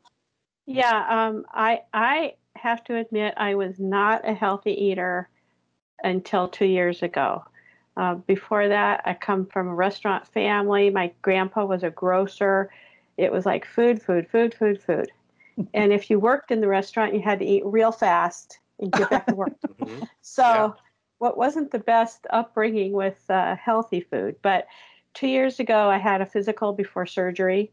Yeah, 0.64 1.04
um, 1.10 1.44
I 1.52 1.82
I 1.92 2.34
have 2.56 2.84
to 2.84 2.96
admit 2.96 3.34
I 3.36 3.54
was 3.54 3.78
not 3.78 4.28
a 4.28 4.34
healthy 4.34 4.72
eater 4.72 5.28
until 6.02 6.48
two 6.48 6.66
years 6.66 7.02
ago. 7.02 7.44
Uh, 7.96 8.14
before 8.14 8.68
that, 8.68 9.02
I 9.04 9.14
come 9.14 9.46
from 9.46 9.68
a 9.68 9.74
restaurant 9.74 10.26
family. 10.26 10.90
My 10.90 11.12
grandpa 11.22 11.64
was 11.64 11.82
a 11.82 11.90
grocer. 11.90 12.70
It 13.16 13.32
was 13.32 13.44
like 13.44 13.64
food, 13.64 14.02
food, 14.02 14.28
food, 14.28 14.54
food, 14.54 14.80
food. 14.82 15.10
and 15.74 15.92
if 15.92 16.08
you 16.10 16.18
worked 16.18 16.50
in 16.50 16.60
the 16.60 16.68
restaurant, 16.68 17.14
you 17.14 17.20
had 17.20 17.38
to 17.40 17.44
eat 17.44 17.62
real 17.64 17.92
fast 17.92 18.58
and 18.78 18.92
get 18.92 19.10
back 19.10 19.26
to 19.28 19.34
work. 19.34 19.52
Mhm. 19.80 20.08
So, 20.22 20.42
Yeah. 20.42 20.72
what 21.18 21.36
wasn't 21.36 21.70
the 21.70 21.78
best 21.78 22.26
upbringing 22.30 22.92
with 22.92 23.22
uh, 23.28 23.56
healthy 23.56 24.00
food. 24.00 24.36
But 24.42 24.66
two 25.14 25.26
years 25.28 25.60
ago, 25.60 25.90
I 25.90 25.98
had 25.98 26.20
a 26.20 26.26
physical 26.26 26.72
before 26.72 27.06
surgery 27.06 27.70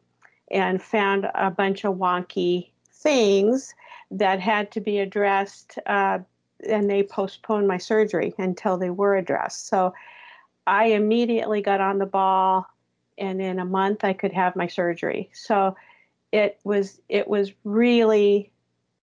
and 0.52 0.82
found 0.82 1.30
a 1.36 1.52
bunch 1.52 1.86
of 1.86 1.96
wonky 1.96 2.72
things 2.92 3.74
that 4.12 4.40
had 4.40 4.72
to 4.72 4.82
be 4.82 5.00
addressed. 5.00 5.78
Uh, 5.86 6.20
and 6.68 6.90
they 6.90 7.04
postponed 7.04 7.68
my 7.68 7.78
surgery 7.78 8.34
until 8.38 8.78
they 8.78 8.90
were 8.90 9.16
addressed. 9.16 9.68
So, 9.68 9.94
I 10.66 10.88
immediately 10.88 11.62
got 11.62 11.80
on 11.80 11.98
the 11.98 12.06
ball, 12.06 12.68
and 13.18 13.42
in 13.42 13.60
a 13.60 13.66
month, 13.66 14.04
I 14.04 14.14
could 14.14 14.34
have 14.34 14.56
my 14.56 14.68
surgery. 14.68 15.30
So, 15.34 15.76
it 16.32 16.60
was 16.64 17.00
it 17.08 17.28
was 17.28 17.54
really 17.64 18.52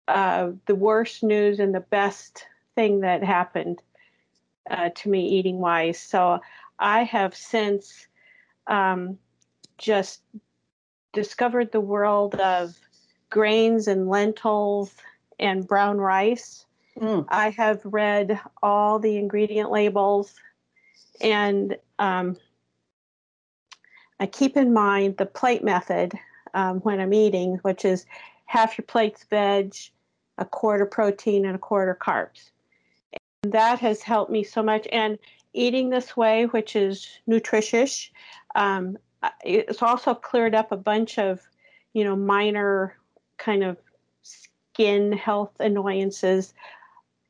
uh, 0.08 0.52
the 0.66 0.76
worst 0.76 1.24
news 1.24 1.60
and 1.60 1.74
the 1.74 1.80
best 1.80 2.46
thing 2.76 3.02
that 3.02 3.24
happened 3.24 3.82
uh, 4.70 4.90
to 4.96 5.10
me 5.10 5.28
eating 5.28 5.60
wise. 5.60 6.00
So 6.00 6.40
I 6.80 7.04
have 7.04 7.36
since 7.36 8.08
um, 8.68 9.18
just 9.78 10.22
discovered 11.14 11.72
the 11.72 11.82
world 11.82 12.36
of 12.36 12.76
grains 13.34 13.88
and 13.88 14.08
lentils 14.08 14.94
and 15.40 15.68
brown 15.68 15.98
rice. 15.98 16.68
Mm. 17.00 17.26
I 17.30 17.50
have 17.50 17.82
read 17.84 18.40
all 18.62 19.00
the 19.00 19.18
ingredient 19.18 19.72
labels 19.72 20.36
and 21.20 21.76
um, 21.98 22.38
I 24.20 24.28
keep 24.28 24.56
in 24.56 24.72
mind 24.72 25.18
the 25.18 25.26
plate 25.26 25.64
method 25.64 26.14
um, 26.54 26.82
when 26.82 27.00
I'm 27.00 27.12
eating, 27.12 27.56
which 27.64 27.86
is 27.86 28.06
half 28.46 28.78
your 28.78 28.86
plate's 28.86 29.24
veg, 29.24 29.74
a 30.38 30.46
quarter 30.46 30.86
protein, 30.86 31.46
and 31.46 31.56
a 31.56 31.60
quarter 31.60 31.98
carbs. 32.00 32.52
And 33.42 33.52
that 33.52 33.80
has 33.80 34.04
helped 34.04 34.32
me 34.32 34.44
so 34.44 34.62
much. 34.62 34.88
And 34.92 35.18
eating 35.54 35.90
this 35.90 36.16
way, 36.16 36.46
which 36.46 36.76
is 36.76 37.08
nutritious, 37.26 38.12
um, 38.54 38.96
it's 39.44 39.82
also 39.82 40.14
cleared 40.14 40.54
up 40.54 40.72
a 40.72 40.78
bunch 40.78 41.18
of, 41.18 41.42
you 41.94 42.04
know, 42.04 42.16
minor 42.16 42.96
kind 43.38 43.64
of 43.64 43.78
skin 44.22 45.12
health 45.12 45.52
annoyances, 45.60 46.54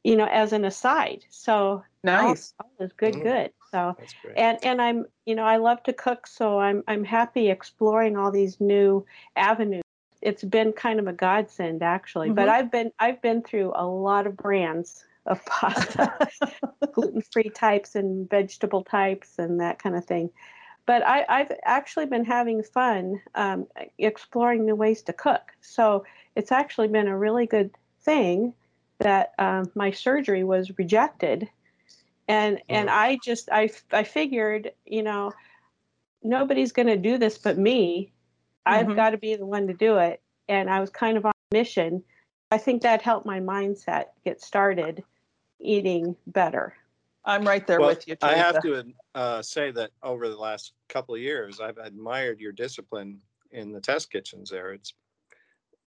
you 0.03 0.15
know, 0.15 0.27
as 0.31 0.53
an 0.53 0.65
aside. 0.65 1.25
So 1.29 1.83
Nice. 2.03 2.53
all 2.59 2.85
is 2.85 2.91
good, 2.93 3.15
Mm. 3.15 3.23
good. 3.23 3.53
So 3.71 3.95
and 4.35 4.59
and 4.63 4.81
I'm 4.81 5.05
you 5.25 5.35
know 5.35 5.43
I 5.43 5.57
love 5.57 5.81
to 5.83 5.93
cook, 5.93 6.27
so 6.27 6.59
I'm 6.59 6.83
I'm 6.87 7.03
happy 7.03 7.49
exploring 7.49 8.17
all 8.17 8.31
these 8.31 8.59
new 8.59 9.05
avenues. 9.35 9.83
It's 10.21 10.43
been 10.43 10.73
kind 10.73 10.99
of 10.99 11.07
a 11.07 11.13
godsend 11.13 11.81
actually, 11.83 12.29
but 12.29 12.47
Mhm. 12.47 12.51
I've 12.51 12.71
been 12.71 12.91
I've 12.99 13.21
been 13.21 13.41
through 13.41 13.71
a 13.75 13.85
lot 13.87 14.27
of 14.27 14.37
brands 14.37 15.05
of 15.25 15.43
pasta, 15.45 16.13
gluten-free 16.93 17.49
types 17.51 17.95
and 17.95 18.29
vegetable 18.29 18.83
types 18.83 19.39
and 19.39 19.59
that 19.61 19.79
kind 19.79 19.95
of 19.95 20.05
thing. 20.05 20.29
But 20.85 21.05
I, 21.07 21.25
I've 21.29 21.51
actually 21.63 22.07
been 22.07 22.25
having 22.25 22.61
fun 22.61 23.21
um, 23.35 23.67
exploring 23.97 24.65
new 24.65 24.75
ways 24.75 25.01
to 25.03 25.13
cook. 25.13 25.51
So 25.61 26.05
it's 26.35 26.51
actually 26.51 26.89
been 26.89 27.07
a 27.07 27.17
really 27.17 27.45
good 27.45 27.71
thing 28.01 28.53
that 28.99 29.33
um, 29.39 29.71
my 29.75 29.91
surgery 29.91 30.43
was 30.43 30.77
rejected. 30.77 31.49
And 32.27 32.61
and 32.69 32.89
i 32.89 33.19
just 33.21 33.49
i 33.51 33.69
i 33.91 34.03
figured 34.03 34.71
you 34.85 35.03
know 35.03 35.33
nobody's 36.23 36.71
going 36.71 36.87
to 36.87 36.97
do 36.97 37.17
this 37.17 37.37
but 37.37 37.57
me. 37.57 38.11
I've 38.65 38.87
Mhm. 38.87 38.95
got 38.95 39.09
to 39.09 39.17
be 39.17 39.35
the 39.35 39.45
one 39.45 39.67
to 39.67 39.73
do 39.73 39.97
it. 39.97 40.21
And 40.47 40.69
i 40.69 40.79
was 40.79 40.89
kind 40.89 41.17
of 41.17 41.25
on 41.25 41.33
a 41.51 41.55
mission. 41.55 42.03
I 42.51 42.57
think 42.57 42.81
that 42.81 43.01
helped 43.01 43.25
my 43.25 43.39
mindset 43.41 44.05
get 44.23 44.41
started 44.41 45.03
eating 45.59 46.15
better 46.27 46.75
I'm 47.25 47.45
right 47.47 47.65
there 47.65 47.79
Well, 47.79 47.89
with 47.89 48.07
you. 48.07 48.15
I 48.21 48.33
have 48.35 48.61
Teresa. 48.61 48.83
to 48.83 48.93
uh, 49.15 49.41
say 49.41 49.71
that 49.71 49.91
over 50.01 50.27
the 50.29 50.35
last 50.37 50.73
couple 50.89 51.15
of 51.15 51.21
years, 51.21 51.59
I've 51.59 51.77
admired 51.77 52.39
your 52.39 52.51
discipline 52.51 53.19
in 53.51 53.71
the 53.71 53.79
test 53.79 54.11
kitchens. 54.11 54.49
There, 54.49 54.73
it's 54.73 54.93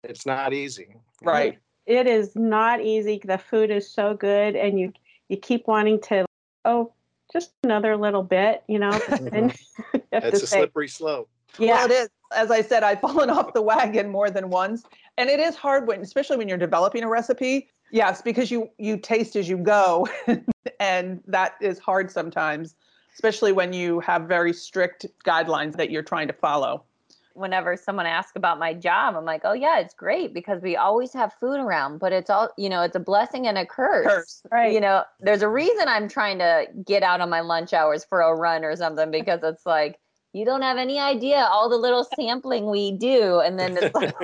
it's 0.03 0.25
not 0.25 0.53
easy. 0.53 0.95
Right. 1.23 1.57
it 1.85 2.07
is 2.07 2.35
not 2.35 2.81
easy 2.81 3.19
the 3.23 3.37
food 3.37 3.69
is 3.71 3.89
so 3.91 4.13
good 4.15 4.55
and 4.55 4.79
you 4.79 4.91
you 5.29 5.37
keep 5.37 5.67
wanting 5.67 5.99
to 6.01 6.25
oh 6.63 6.91
just 7.31 7.53
another 7.63 7.95
little 7.97 8.23
bit 8.23 8.63
you 8.67 8.77
know 8.79 8.91
but 9.09 9.31
then 9.31 9.51
you 9.93 10.01
have 10.13 10.23
It's 10.25 10.43
a 10.43 10.47
say 10.47 10.57
slippery 10.59 10.87
slope. 10.87 11.29
yeah 11.59 11.75
Well, 11.75 11.85
it 11.85 11.91
is. 11.91 12.09
As 12.35 12.49
I 12.51 12.61
said, 12.61 12.83
I've 12.83 12.99
fallen 13.07 13.29
off 13.29 13.53
the 13.53 13.61
wagon 13.61 14.09
more 14.09 14.29
than 14.31 14.49
once, 14.49 14.83
and 15.17 15.29
it 15.29 15.39
is 15.39 15.55
hard 15.55 15.87
when, 15.87 16.01
especially 16.01 16.37
when 16.37 16.47
you're 16.49 16.57
developing 16.57 17.03
a 17.03 17.07
recipe. 17.09 17.69
Yes, 17.91 18.21
because 18.21 18.51
you 18.51 18.69
you 18.77 18.97
taste 18.97 19.35
as 19.35 19.47
you 19.47 19.57
go, 19.57 20.07
and 20.79 21.21
that 21.27 21.55
is 21.61 21.79
hard 21.79 22.11
sometimes, 22.11 22.75
especially 23.13 23.51
when 23.51 23.73
you 23.73 23.99
have 24.01 24.23
very 24.23 24.53
strict 24.53 25.05
guidelines 25.25 25.77
that 25.77 25.91
you're 25.91 26.03
trying 26.03 26.27
to 26.27 26.33
follow. 26.33 26.83
whenever 27.35 27.75
someone 27.75 28.05
asks 28.05 28.31
about 28.35 28.59
my 28.59 28.73
job, 28.73 29.15
I'm 29.15 29.25
like, 29.25 29.41
oh 29.43 29.53
yeah, 29.53 29.79
it's 29.79 29.93
great 29.93 30.33
because 30.33 30.61
we 30.61 30.77
always 30.77 31.13
have 31.13 31.33
food 31.33 31.59
around, 31.59 31.99
but 31.99 32.13
it's 32.13 32.29
all, 32.29 32.49
you 32.57 32.69
know, 32.69 32.81
it's 32.81 32.95
a 32.95 32.99
blessing 32.99 33.45
and 33.45 33.57
a 33.57 33.65
curse. 33.65 34.07
Curse. 34.07 34.41
right 34.51 34.71
You 34.71 34.79
know, 34.79 35.03
there's 35.19 35.41
a 35.41 35.49
reason 35.49 35.87
I'm 35.87 36.07
trying 36.07 36.39
to 36.39 36.65
get 36.85 37.03
out 37.03 37.19
on 37.21 37.29
my 37.29 37.41
lunch 37.41 37.73
hours 37.73 38.05
for 38.05 38.21
a 38.21 38.33
run 38.33 38.63
or 38.63 38.75
something 38.75 39.11
because 39.11 39.41
it's 39.43 39.65
like, 39.65 39.99
you 40.31 40.43
don't 40.45 40.61
have 40.61 40.77
any 40.77 40.99
idea 40.99 41.47
all 41.51 41.69
the 41.69 41.77
little 41.77 42.07
sampling 42.15 42.69
we 42.69 42.91
do. 42.91 43.39
And 43.39 43.59
then 43.59 43.77
it's 43.79 43.95
like, 43.95 44.15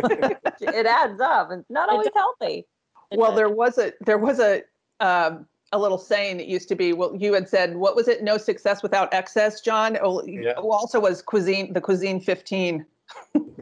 it 0.62 0.86
adds 0.86 1.22
up. 1.22 1.50
It's 1.51 1.70
not 1.70 1.89
always 1.89 2.10
healthy. 2.15 2.65
Well, 3.12 3.34
there 3.34 3.50
was 3.50 3.77
a 3.77 3.94
there 4.06 4.18
was 4.18 4.39
a 4.39 4.63
um, 5.00 5.46
a 5.74 5.80
little 5.80 5.98
saying 5.98 6.38
that 6.38 6.48
used 6.48 6.68
to 6.70 6.75
be. 6.75 6.94
Well, 6.94 7.15
you 7.15 7.34
had 7.34 7.48
said, 7.48 7.75
what 7.75 7.96
was 7.96 8.08
it? 8.08 8.24
No 8.24 8.38
success 8.38 8.84
without 8.84 9.13
excess, 9.13 9.62
John. 9.62 9.98
Oh, 10.01 10.24
Yeah. 10.25 10.53
Also, 10.53 11.00
was 11.00 11.22
cuisine 11.22 11.74
the 11.74 11.82
cuisine 11.82 12.20
15. 12.22 12.86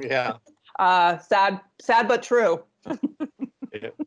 Yeah. 0.01 0.34
Uh, 0.77 1.18
sad, 1.18 1.60
sad 1.82 2.08
but 2.08 2.24
true. 2.24 2.63
Yeah. 2.88 3.89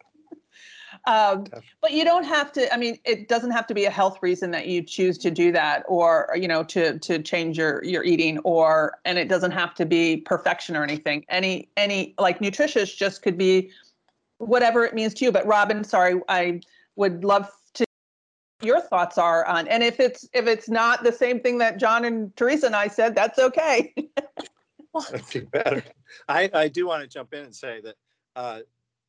Um, 1.05 1.47
but 1.81 1.91
you 1.91 2.05
don't 2.05 2.25
have 2.25 2.53
to. 2.53 2.73
I 2.73 2.77
mean, 2.77 2.99
it 3.05 3.27
doesn't 3.29 3.51
have 3.51 3.67
to 3.67 3.75
be 3.75 3.87
a 3.87 3.91
health 3.91 4.19
reason 4.23 4.53
that 4.53 4.69
you 4.69 4.83
choose 4.83 5.19
to 5.19 5.33
do 5.33 5.51
that, 5.51 5.85
or 5.89 6.29
you 6.37 6.47
know, 6.47 6.63
to 6.65 6.99
to 7.01 7.21
change 7.21 7.59
your 7.59 7.83
your 7.83 8.05
eating, 8.05 8.39
or 8.45 8.99
and 9.05 9.19
it 9.19 9.29
doesn't 9.29 9.51
have 9.51 9.75
to 9.75 9.85
be 9.85 10.19
perfection 10.19 10.77
or 10.77 10.85
anything. 10.85 11.25
Any 11.29 11.69
any 11.77 12.15
like 12.19 12.41
nutritious 12.41 12.95
just 12.95 13.23
could 13.23 13.37
be 13.37 13.73
whatever 14.47 14.85
it 14.85 14.95
means 14.95 15.15
to 15.15 15.25
you. 15.25 15.33
But 15.33 15.47
Robin, 15.47 15.85
sorry, 15.85 16.21
I 16.29 16.61
would 16.97 17.25
love 17.25 17.51
to 17.75 17.85
your 18.63 18.81
thoughts 18.81 19.19
are 19.19 19.45
on, 19.47 19.67
and 19.69 19.83
if 19.83 20.01
it's 20.01 20.29
if 20.33 20.47
it's 20.47 20.69
not 20.69 21.03
the 21.05 21.13
same 21.13 21.41
thing 21.41 21.59
that 21.59 21.79
John 21.79 22.05
and 22.05 22.35
Teresa 22.37 22.67
and 22.67 22.77
I 22.77 22.89
said, 22.89 23.15
that's 23.15 23.39
okay. 23.39 23.95
That'd 25.11 25.27
be 25.33 25.41
better. 25.41 25.83
I, 26.29 26.51
I 26.53 26.69
do 26.69 26.87
want 26.87 27.03
to 27.03 27.09
jump 27.09 27.33
in 27.33 27.45
and 27.45 27.55
say 27.55 27.81
that 27.81 27.95
uh, 28.37 28.61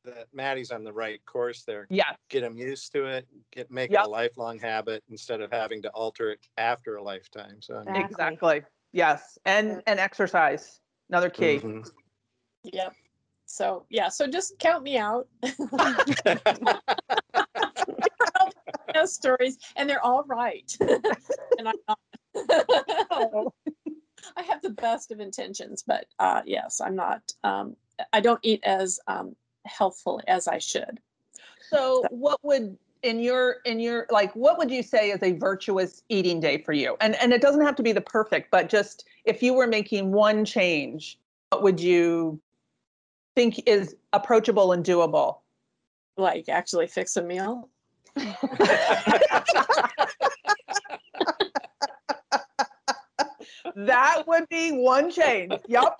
that 0.04 0.28
Maddie's 0.32 0.70
on 0.70 0.82
the 0.84 0.92
right 0.92 1.24
course 1.26 1.62
there. 1.64 1.86
yeah, 1.90 2.12
Get 2.30 2.40
them 2.40 2.56
used 2.56 2.92
to 2.92 3.04
it. 3.04 3.26
Get 3.52 3.70
make 3.70 3.90
Yep. 3.90 4.00
it 4.04 4.06
a 4.06 4.10
lifelong 4.10 4.58
habit 4.58 5.02
instead 5.10 5.40
of 5.40 5.50
having 5.52 5.82
to 5.82 5.88
alter 5.90 6.30
it 6.30 6.40
after 6.56 6.96
a 6.96 7.02
lifetime. 7.02 7.60
So 7.60 7.76
I 7.76 7.84
mean, 7.84 7.96
Exactly. 7.96 8.56
exactly. 8.58 8.62
Yes, 8.92 9.38
and 9.44 9.82
and 9.86 9.98
exercise, 10.00 10.80
another 11.10 11.28
key. 11.30 11.58
mhm. 11.62 11.86
Yep. 12.64 12.94
So 13.46 13.86
yeah, 13.90 14.08
so 14.08 14.26
just 14.26 14.58
count 14.58 14.82
me 14.82 14.98
out. 14.98 15.28
Stories, 19.06 19.58
and 19.76 19.90
they're 19.90 20.04
all 20.04 20.24
right. 20.24 20.76
and 20.80 21.68
I'm 21.68 21.74
not. 21.88 21.98
I 24.36 24.42
have 24.42 24.62
the 24.62 24.70
best 24.70 25.10
of 25.10 25.20
intentions, 25.20 25.84
but 25.86 26.06
uh, 26.18 26.42
yes, 26.46 26.80
I'm 26.80 26.96
not. 26.96 27.32
Um, 27.42 27.76
I 28.12 28.20
don't 28.20 28.40
eat 28.42 28.60
as 28.64 28.98
um, 29.06 29.36
healthful 29.66 30.20
as 30.26 30.48
I 30.48 30.58
should. 30.58 31.00
So 31.60 32.04
what 32.10 32.38
would 32.42 32.76
in 33.02 33.20
your 33.20 33.56
in 33.64 33.80
your 33.80 34.06
like 34.10 34.34
what 34.34 34.58
would 34.58 34.70
you 34.70 34.82
say 34.82 35.10
is 35.10 35.22
a 35.22 35.32
virtuous 35.32 36.02
eating 36.08 36.40
day 36.40 36.58
for 36.58 36.72
you? 36.72 36.96
And 37.00 37.14
and 37.16 37.32
it 37.32 37.42
doesn't 37.42 37.62
have 37.62 37.76
to 37.76 37.82
be 37.82 37.92
the 37.92 38.00
perfect, 38.00 38.50
but 38.50 38.68
just 38.68 39.06
if 39.24 39.42
you 39.42 39.54
were 39.54 39.66
making 39.66 40.12
one 40.12 40.44
change, 40.44 41.18
what 41.50 41.62
would 41.62 41.80
you 41.80 42.40
think 43.34 43.62
is 43.66 43.96
approachable 44.12 44.72
and 44.72 44.84
doable? 44.84 45.38
Like 46.16 46.48
actually 46.48 46.86
fix 46.86 47.16
a 47.16 47.22
meal. 47.22 47.68
That 53.76 54.24
would 54.26 54.48
be 54.48 54.70
one 54.72 55.10
change. 55.10 55.52
Yep. 55.68 55.98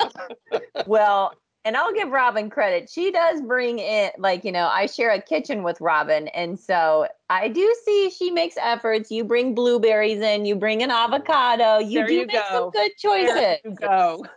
Well, 0.86 1.32
and 1.64 1.76
I'll 1.76 1.92
give 1.94 2.10
Robin 2.10 2.50
credit. 2.50 2.90
She 2.90 3.10
does 3.10 3.40
bring 3.40 3.78
in, 3.78 4.10
like, 4.18 4.44
you 4.44 4.52
know, 4.52 4.68
I 4.70 4.86
share 4.86 5.10
a 5.10 5.20
kitchen 5.20 5.62
with 5.62 5.80
Robin. 5.80 6.28
And 6.28 6.60
so 6.60 7.08
I 7.30 7.48
do 7.48 7.74
see 7.84 8.10
she 8.10 8.30
makes 8.30 8.54
efforts. 8.60 9.10
You 9.10 9.24
bring 9.24 9.54
blueberries 9.54 10.20
in, 10.20 10.44
you 10.44 10.54
bring 10.56 10.82
an 10.82 10.90
avocado. 10.90 11.78
You 11.78 12.00
There 12.00 12.06
do 12.06 12.14
you 12.14 12.26
make 12.26 12.36
go. 12.36 12.42
some 12.50 12.70
good 12.70 12.92
There 13.02 13.56
choices. 13.56 13.58
you 13.64 13.70
go. 13.72 14.24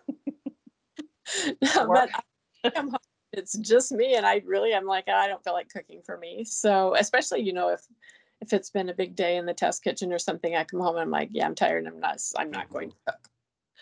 no, 1.75 1.87
but 1.87 2.09
I 2.13 2.21
come 2.71 2.89
home 2.89 2.99
it's 3.33 3.57
just 3.57 3.91
me 3.91 4.15
and 4.15 4.25
I 4.25 4.41
really 4.45 4.73
I'm 4.73 4.85
like 4.85 5.07
I 5.09 5.27
don't 5.27 5.43
feel 5.43 5.53
like 5.53 5.69
cooking 5.69 6.01
for 6.05 6.17
me. 6.17 6.43
So 6.43 6.95
especially 6.95 7.41
you 7.41 7.53
know 7.53 7.69
if 7.69 7.81
if 8.41 8.53
it's 8.53 8.69
been 8.69 8.89
a 8.89 8.93
big 8.93 9.15
day 9.15 9.37
in 9.37 9.45
the 9.45 9.53
test 9.53 9.83
kitchen 9.83 10.13
or 10.13 10.19
something, 10.19 10.55
I 10.55 10.63
come 10.63 10.79
home 10.79 10.95
and 10.95 11.01
I'm 11.03 11.09
like, 11.09 11.29
yeah, 11.31 11.45
I'm 11.45 11.55
tired 11.55 11.85
and 11.85 11.93
I'm 11.93 11.99
not 11.99 12.21
I'm 12.37 12.51
not 12.51 12.71
going 12.71 12.89
mm-hmm. 12.89 13.11
to 13.11 13.13
cook. 13.13 13.29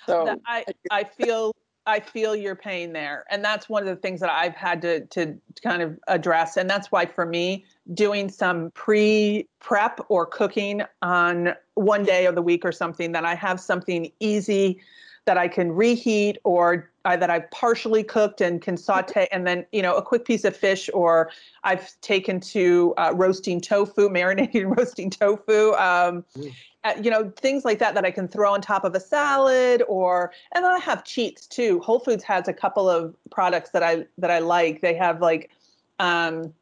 So 0.05 0.39
I, 0.45 0.65
I 0.91 1.03
feel 1.03 1.51
I 1.87 1.99
feel 1.99 2.35
your 2.35 2.55
pain 2.55 2.93
there, 2.93 3.25
and 3.29 3.43
that's 3.43 3.69
one 3.69 3.83
of 3.83 3.87
the 3.87 3.95
things 3.95 4.19
that 4.21 4.29
I've 4.29 4.55
had 4.55 4.81
to 4.83 5.05
to 5.07 5.35
kind 5.63 5.81
of 5.81 5.99
address, 6.07 6.57
and 6.57 6.69
that's 6.69 6.91
why 6.91 7.05
for 7.05 7.25
me 7.25 7.65
doing 7.93 8.29
some 8.29 8.71
pre 8.71 9.47
prep 9.59 9.99
or 10.09 10.25
cooking 10.25 10.83
on 11.01 11.53
one 11.75 12.03
day 12.03 12.25
of 12.25 12.35
the 12.35 12.41
week 12.41 12.65
or 12.65 12.71
something 12.71 13.11
that 13.13 13.25
I 13.25 13.35
have 13.35 13.59
something 13.59 14.11
easy 14.19 14.79
that 15.25 15.37
I 15.37 15.47
can 15.47 15.71
reheat 15.71 16.37
or 16.43 16.89
uh, 17.03 17.17
that 17.17 17.29
I've 17.29 17.49
partially 17.51 18.03
cooked 18.03 18.41
and 18.41 18.61
can 18.61 18.77
saute, 18.77 19.27
and 19.31 19.45
then 19.45 19.65
you 19.71 19.81
know 19.81 19.95
a 19.95 20.01
quick 20.01 20.25
piece 20.25 20.43
of 20.43 20.55
fish, 20.55 20.89
or 20.93 21.29
I've 21.63 21.89
taken 22.01 22.39
to 22.41 22.93
uh, 22.97 23.13
roasting 23.15 23.61
tofu, 23.61 24.09
marinating 24.17 24.75
roasting 24.77 25.09
tofu. 25.09 25.73
Um, 25.73 26.23
Mm. 26.37 26.51
uh, 26.83 26.93
you 27.01 27.09
know 27.09 27.31
things 27.37 27.65
like 27.65 27.79
that 27.79 27.95
that 27.95 28.05
I 28.05 28.11
can 28.11 28.27
throw 28.27 28.53
on 28.53 28.61
top 28.61 28.83
of 28.83 28.93
a 28.93 28.99
salad 28.99 29.83
or 29.87 30.31
and 30.53 30.63
then 30.63 30.71
I 30.71 30.79
have 30.79 31.03
cheats 31.03 31.47
too. 31.47 31.79
Whole 31.79 31.99
Foods 31.99 32.23
has 32.23 32.47
a 32.47 32.53
couple 32.53 32.89
of 32.89 33.15
products 33.31 33.71
that 33.71 33.83
I 33.83 34.05
that 34.17 34.31
I 34.31 34.39
like. 34.39 34.81
They 34.81 34.93
have 34.95 35.21
like 35.21 35.51
um 35.99 36.53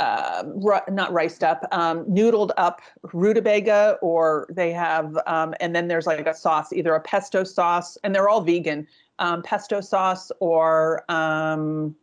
uh, 0.00 0.44
ru- 0.46 0.80
not 0.88 1.12
riced 1.12 1.42
up, 1.42 1.66
um, 1.72 2.04
noodled 2.04 2.50
up 2.56 2.80
rutabaga, 3.12 3.98
or 4.00 4.46
they 4.50 4.72
have, 4.72 5.18
um, 5.26 5.54
and 5.60 5.74
then 5.74 5.88
there's 5.88 6.06
like 6.06 6.26
a 6.26 6.34
sauce, 6.34 6.72
either 6.72 6.94
a 6.94 7.00
pesto 7.00 7.44
sauce, 7.44 7.98
and 8.04 8.14
they're 8.14 8.28
all 8.28 8.40
vegan, 8.40 8.86
um, 9.18 9.42
pesto 9.42 9.80
sauce, 9.80 10.30
or 10.40 11.04
um, 11.10 11.94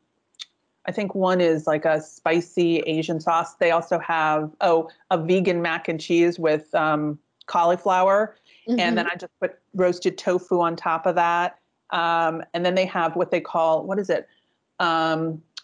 I 0.86 0.92
think 0.92 1.16
one 1.16 1.42
is 1.42 1.68
like 1.68 1.86
a 1.86 2.02
spicy 2.02 2.80
Asian 2.82 3.20
sauce. 3.20 3.56
They 3.56 3.72
also 3.72 3.98
have, 4.00 4.52
oh, 4.62 4.90
a 5.10 5.18
vegan 5.18 5.62
mac 5.62 5.88
and 5.88 6.00
cheese 6.00 6.38
with 6.38 6.74
um, 6.76 7.18
cauliflower 7.48 8.36
Mm-hmm. 8.68 8.80
and 8.80 8.98
then 8.98 9.08
I 9.08 9.16
just 9.16 9.32
put 9.40 9.60
roasted 9.76 10.18
tofu 10.18 10.60
on 10.60 10.76
top 10.76 11.06
of 11.06 11.16
that. 11.16 11.60
Um, 11.92 12.44
and 12.54 12.66
then 12.66 12.74
they 12.74 12.86
have 12.88 13.16
what 13.16 13.30
they 13.30 13.40
call 13.40 13.86
what 13.86 14.00
is 14.00 14.10
it? 14.10 14.28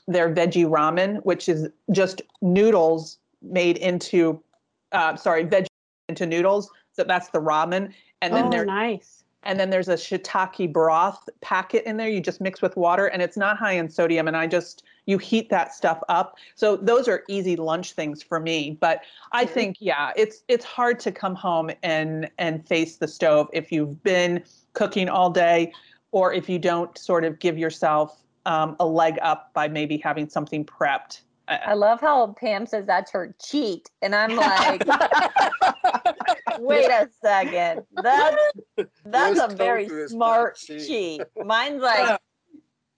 Their 0.08 0.34
veggie 0.34 0.66
ramen, 0.66 1.24
which 1.24 1.48
is 1.48 1.70
just 1.92 2.22
noodles 2.42 3.18
made 3.42 3.78
into, 3.78 4.42
uh, 4.92 5.16
sorry, 5.16 5.46
veggie 5.46 5.68
into 6.10 6.26
noodles. 6.26 6.70
So 6.94 7.04
that's 7.04 7.30
the 7.30 7.40
ramen. 7.40 7.94
And 8.22 8.34
then 8.34 8.46
oh, 8.46 8.50
there, 8.50 8.66
nice. 8.66 9.24
and 9.44 9.60
then 9.60 9.70
there's 9.70 9.88
a 9.88 9.96
shiitake 9.96 10.72
broth 10.72 11.28
packet 11.42 11.84
in 11.86 11.98
there. 11.98 12.10
You 12.10 12.22
just 12.22 12.42
mix 12.42 12.62
with 12.62 12.76
water, 12.78 13.08
and 13.08 13.22
it's 13.22 13.38
not 13.38 13.58
high 13.58 13.74
in 13.74 13.90
sodium. 13.90 14.28
And 14.28 14.38
I 14.38 14.48
just 14.48 14.84
you 15.06 15.18
heat 15.18 15.50
that 15.50 15.74
stuff 15.74 16.00
up. 16.10 16.38
So 16.56 16.76
those 16.76 17.08
are 17.08 17.24
easy 17.28 17.56
lunch 17.56 17.94
things 17.94 18.22
for 18.22 18.40
me. 18.40 18.78
But 18.80 19.02
I 19.32 19.46
think 19.46 19.78
yeah, 19.80 20.12
it's 20.16 20.44
it's 20.48 20.66
hard 20.66 21.00
to 21.02 21.12
come 21.12 21.36
home 21.36 21.72
and 21.82 22.30
and 22.38 22.66
face 22.68 22.98
the 22.98 23.08
stove 23.08 23.50
if 23.54 23.72
you've 23.72 24.02
been 24.04 24.44
cooking 24.74 25.10
all 25.10 25.30
day, 25.32 25.74
or 26.12 26.34
if 26.34 26.48
you 26.50 26.60
don't 26.60 26.96
sort 26.98 27.24
of 27.24 27.40
give 27.40 27.58
yourself 27.58 28.22
um, 28.46 28.76
a 28.80 28.86
leg 28.86 29.18
up 29.22 29.54
by 29.54 29.68
maybe 29.68 29.98
having 29.98 30.30
something 30.30 30.66
prepped. 30.66 31.22
I 31.48 31.74
love 31.74 32.00
how 32.00 32.28
Pam 32.40 32.66
says 32.66 32.86
that's 32.86 33.12
her 33.12 33.36
cheat. 33.44 33.90
And 34.02 34.16
I'm 34.16 34.38
like, 34.38 34.84
wait 36.60 36.90
a 36.90 37.10
second. 37.22 37.82
That's 38.02 38.38
that's 39.04 39.40
Roast 39.40 39.54
a 39.54 39.56
very 39.56 39.84
tofu 39.86 39.98
is 40.04 40.14
not 40.14 40.18
smart 40.18 40.56
cheat. 40.58 40.88
cheat. 40.88 41.22
Mine's 41.46 41.82
like 41.82 42.20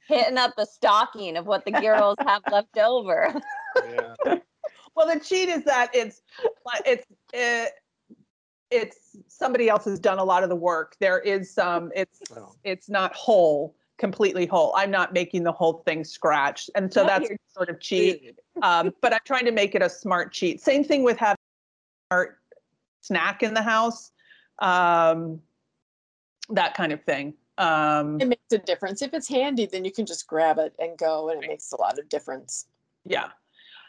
hitting 0.07 0.37
up 0.37 0.51
the 0.55 0.65
stocking 0.65 1.35
of 1.35 1.47
what 1.47 1.65
the 1.65 1.71
girls 1.71 2.17
have 2.25 2.43
left 2.51 2.77
over. 2.77 3.33
Yeah. 3.89 4.35
Well, 4.95 5.07
the 5.11 5.19
cheat 5.19 5.49
is 5.49 5.63
that 5.63 5.89
it's 5.95 6.21
it's 6.85 7.07
it, 7.33 7.71
it's 8.69 9.17
somebody 9.27 9.67
else 9.67 9.85
has 9.85 9.99
done 9.99 10.19
a 10.19 10.23
lot 10.23 10.43
of 10.43 10.49
the 10.49 10.55
work. 10.55 10.95
There 10.99 11.17
is 11.17 11.51
some 11.51 11.91
it's 11.95 12.19
Oh. 12.37 12.53
it's 12.63 12.87
not 12.87 13.15
whole, 13.15 13.75
completely 14.03 14.45
whole. 14.45 14.73
I'm 14.75 14.91
not 14.91 15.13
making 15.13 15.43
the 15.43 15.51
whole 15.53 15.81
thing 15.85 16.03
scratch, 16.03 16.69
and 16.75 16.91
so 16.91 17.05
that's 17.05 17.29
sort 17.55 17.69
of 17.69 17.79
cheat. 17.79 18.35
Um, 18.61 18.91
but 18.99 19.13
I'm 19.13 19.21
trying 19.23 19.45
to 19.45 19.53
make 19.53 19.75
it 19.75 19.81
a 19.81 19.89
smart 19.89 20.33
cheat. 20.33 20.59
Same 20.59 20.83
thing 20.83 21.03
with 21.03 21.17
having 21.17 21.37
a 21.39 22.13
smart 22.13 22.39
snack 22.99 23.43
in 23.43 23.53
the 23.53 23.61
house, 23.61 24.11
um, 24.59 25.39
that 26.49 26.73
kind 26.73 26.91
of 26.91 27.01
thing. 27.05 27.33
Um, 27.57 28.19
it 28.19 28.27
makes 28.27 28.51
a 28.51 28.57
difference. 28.57 29.01
If 29.01 29.13
it's 29.13 29.29
handy, 29.29 29.67
then 29.67 29.85
you 29.85 29.91
can 29.93 30.05
just 30.05 30.27
grab 30.27 30.57
it 30.59 30.73
and 30.79 30.97
go, 30.97 31.29
and 31.29 31.41
it 31.41 31.47
makes 31.47 31.71
a 31.71 31.79
lot 31.79 31.97
of 31.97 32.09
difference. 32.09 32.67
Yeah. 33.05 33.29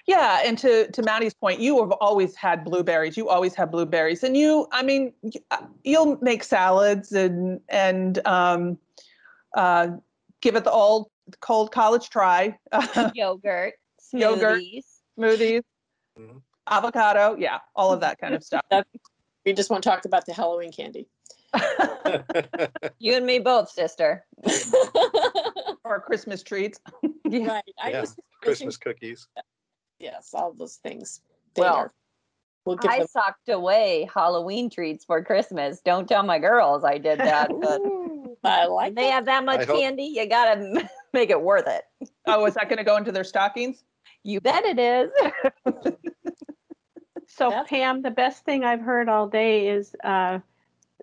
Yeah, 0.07 0.43
and 0.45 0.57
to 0.59 0.91
to 0.93 1.03
Maddie's 1.03 1.35
point, 1.35 1.61
you 1.61 1.81
have 1.81 1.91
always 1.93 2.37
had 2.37 2.63
blueberries. 2.63 3.17
You 3.17 3.31
always 3.31 3.55
have 3.55 3.71
blueberries, 3.71 4.23
and 4.23 4.37
you, 4.37 4.69
I 4.71 4.83
mean, 4.83 5.15
uh, 5.51 5.65
you'll 5.83 6.19
make 6.21 6.45
salads 6.45 7.13
and 7.13 7.59
and 7.71 8.25
um, 8.27 8.79
uh, 9.55 9.89
give 10.41 10.57
it 10.57 10.65
the 10.65 10.71
old 10.71 11.09
cold 11.41 11.73
college 11.73 12.11
try. 12.11 12.57
Yogurt, 13.15 13.75
Yogurt. 14.13 14.59
smoothies. 14.61 14.85
Smoothies, 15.19 15.63
Mhm. 16.19 16.43
avocado, 16.69 17.37
yeah, 17.39 17.61
all 17.77 17.93
of 17.93 18.01
that 18.01 18.19
kind 18.19 18.35
of 18.35 18.43
stuff. 18.45 18.63
We 19.47 19.53
just 19.53 19.69
want 19.69 19.83
to 19.85 19.91
talk 19.91 20.07
about 20.07 20.25
the 20.25 20.33
Halloween 20.33 20.73
candy. 20.73 21.07
You 22.99 23.15
and 23.15 23.27
me 23.27 23.39
both, 23.39 23.69
sister. 23.71 24.25
or 25.85 26.01
Christmas 26.01 26.43
treats. 26.43 26.81
right. 27.27 27.63
I 27.83 27.91
Yeah, 27.91 28.01
just 28.01 28.19
Christmas 28.41 28.77
cookies. 28.79 29.29
yes, 29.99 30.31
all 30.35 30.53
those 30.55 30.77
things. 30.77 31.21
They 31.55 31.61
Well, 31.63 31.77
are. 31.77 31.93
We'll 32.65 32.77
give 32.77 32.91
I 32.91 32.99
them. 33.01 33.09
socked 33.09 33.51
away 33.51 34.09
Halloween 34.15 34.71
treats 34.71 35.05
for 35.05 35.23
Christmas. 35.23 35.81
Don't 35.85 36.09
tell 36.09 36.23
my 36.23 36.39
girls 36.39 36.83
I 36.85 36.97
did 36.97 37.19
that. 37.19 37.51
But 37.61 37.81
Ooh, 37.83 38.04
I 38.45 38.65
like 38.67 38.87
when 38.87 38.95
they 38.95 39.03
that. 39.05 39.13
have 39.13 39.25
that 39.27 39.45
much 39.45 39.61
I 39.61 39.65
hope- 39.65 39.79
candy, 39.81 40.05
you 40.05 40.29
gotta 40.29 40.89
make 41.13 41.31
it 41.31 41.41
worth 41.41 41.67
it. 41.67 41.85
Oh, 42.27 42.45
is 42.47 42.55
that 42.55 42.69
going 42.69 42.79
to 42.79 42.85
go 42.85 42.97
into 42.97 43.13
their 43.13 43.25
stockings? 43.25 43.85
You 44.23 44.41
bet 44.41 44.65
it 44.65 44.79
is. 44.79 45.11
So 47.27 47.49
That's- 47.51 47.69
Pam, 47.69 48.03
the 48.03 48.13
best 48.13 48.45
thing 48.45 48.65
I've 48.65 48.81
heard 48.81 49.09
all 49.09 49.27
day 49.27 49.69
is 49.69 49.97
uh, 50.05 50.39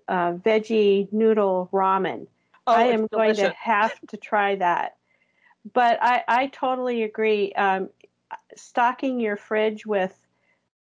uh, 0.07 0.33
veggie 0.33 1.11
noodle 1.11 1.67
ramen. 1.73 2.27
Oh, 2.67 2.73
I 2.73 2.83
am 2.83 3.07
going 3.07 3.35
to 3.35 3.49
have 3.49 3.91
to 4.07 4.17
try 4.17 4.55
that. 4.55 4.95
But 5.73 6.01
I, 6.01 6.23
I 6.27 6.47
totally 6.47 7.03
agree. 7.03 7.51
Um, 7.53 7.89
stocking 8.55 9.19
your 9.19 9.35
fridge 9.35 9.85
with 9.85 10.17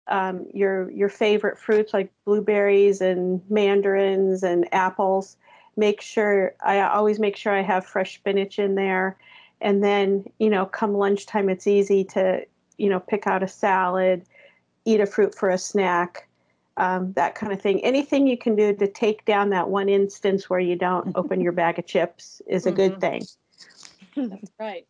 um, 0.07 0.47
your 0.55 0.89
your 0.93 1.09
favorite 1.09 1.59
fruits 1.59 1.93
like 1.93 2.13
blueberries 2.25 3.01
and 3.01 3.43
mandarins 3.51 4.45
and 4.45 4.69
apples. 4.73 5.37
Make 5.81 6.03
sure 6.03 6.55
I 6.63 6.83
always 6.83 7.19
make 7.19 7.37
sure 7.39 7.55
I 7.55 7.63
have 7.63 7.87
fresh 7.87 8.17
spinach 8.17 8.59
in 8.59 8.75
there, 8.75 9.17
and 9.63 9.83
then 9.83 10.27
you 10.39 10.51
know 10.51 10.67
come 10.67 10.93
lunchtime 10.95 11.49
it's 11.49 11.67
easy 11.67 12.05
to 12.05 12.45
you 12.77 12.91
know 12.91 13.01
pick 13.01 13.27
out 13.27 13.43
a 13.43 13.49
salad, 13.49 14.27
eat 14.85 15.01
a 15.01 15.07
fruit 15.07 15.35
for 15.35 15.49
a 15.49 15.57
snack. 15.57 16.29
Um, 16.77 17.15
that 17.15 17.35
kind 17.35 17.51
of 17.51 17.63
thing. 17.63 17.83
Anything 17.83 18.27
you 18.27 18.37
can 18.37 18.57
do 18.57 18.75
to 18.75 18.87
take 18.87 19.25
down 19.25 19.49
that 19.51 19.71
one 19.71 19.89
instance 19.89 20.51
where 20.51 20.61
you 20.61 20.77
don't 20.77 21.13
open 21.17 21.41
your 21.41 21.53
bag 21.53 21.79
of 21.79 21.87
chips 21.87 22.43
is 22.47 22.67
a 22.67 22.73
good 22.73 22.97
Mhm. 22.97 23.01
thing. 23.01 24.29
That's 24.29 24.53
right. 24.61 24.87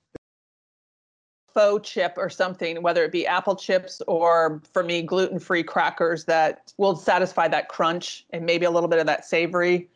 faux 1.55 1.89
chip 1.89 2.15
or 2.17 2.29
something, 2.31 2.81
whether 2.83 3.05
it 3.05 3.11
be 3.11 3.27
apple 3.27 3.57
chips 3.57 4.01
or 4.07 4.63
for 4.73 4.85
me, 4.85 5.03
gluten 5.03 5.39
free 5.41 5.65
crackers 5.65 6.25
that 6.25 6.73
will 6.79 6.95
satisfy 6.95 7.49
that 7.49 7.69
crunch 7.69 8.25
and 8.31 8.45
maybe 8.47 8.65
a 8.67 8.71
little 8.71 8.89
bit 8.89 9.01
of 9.01 9.07
that 9.07 9.25
savory. 9.25 9.89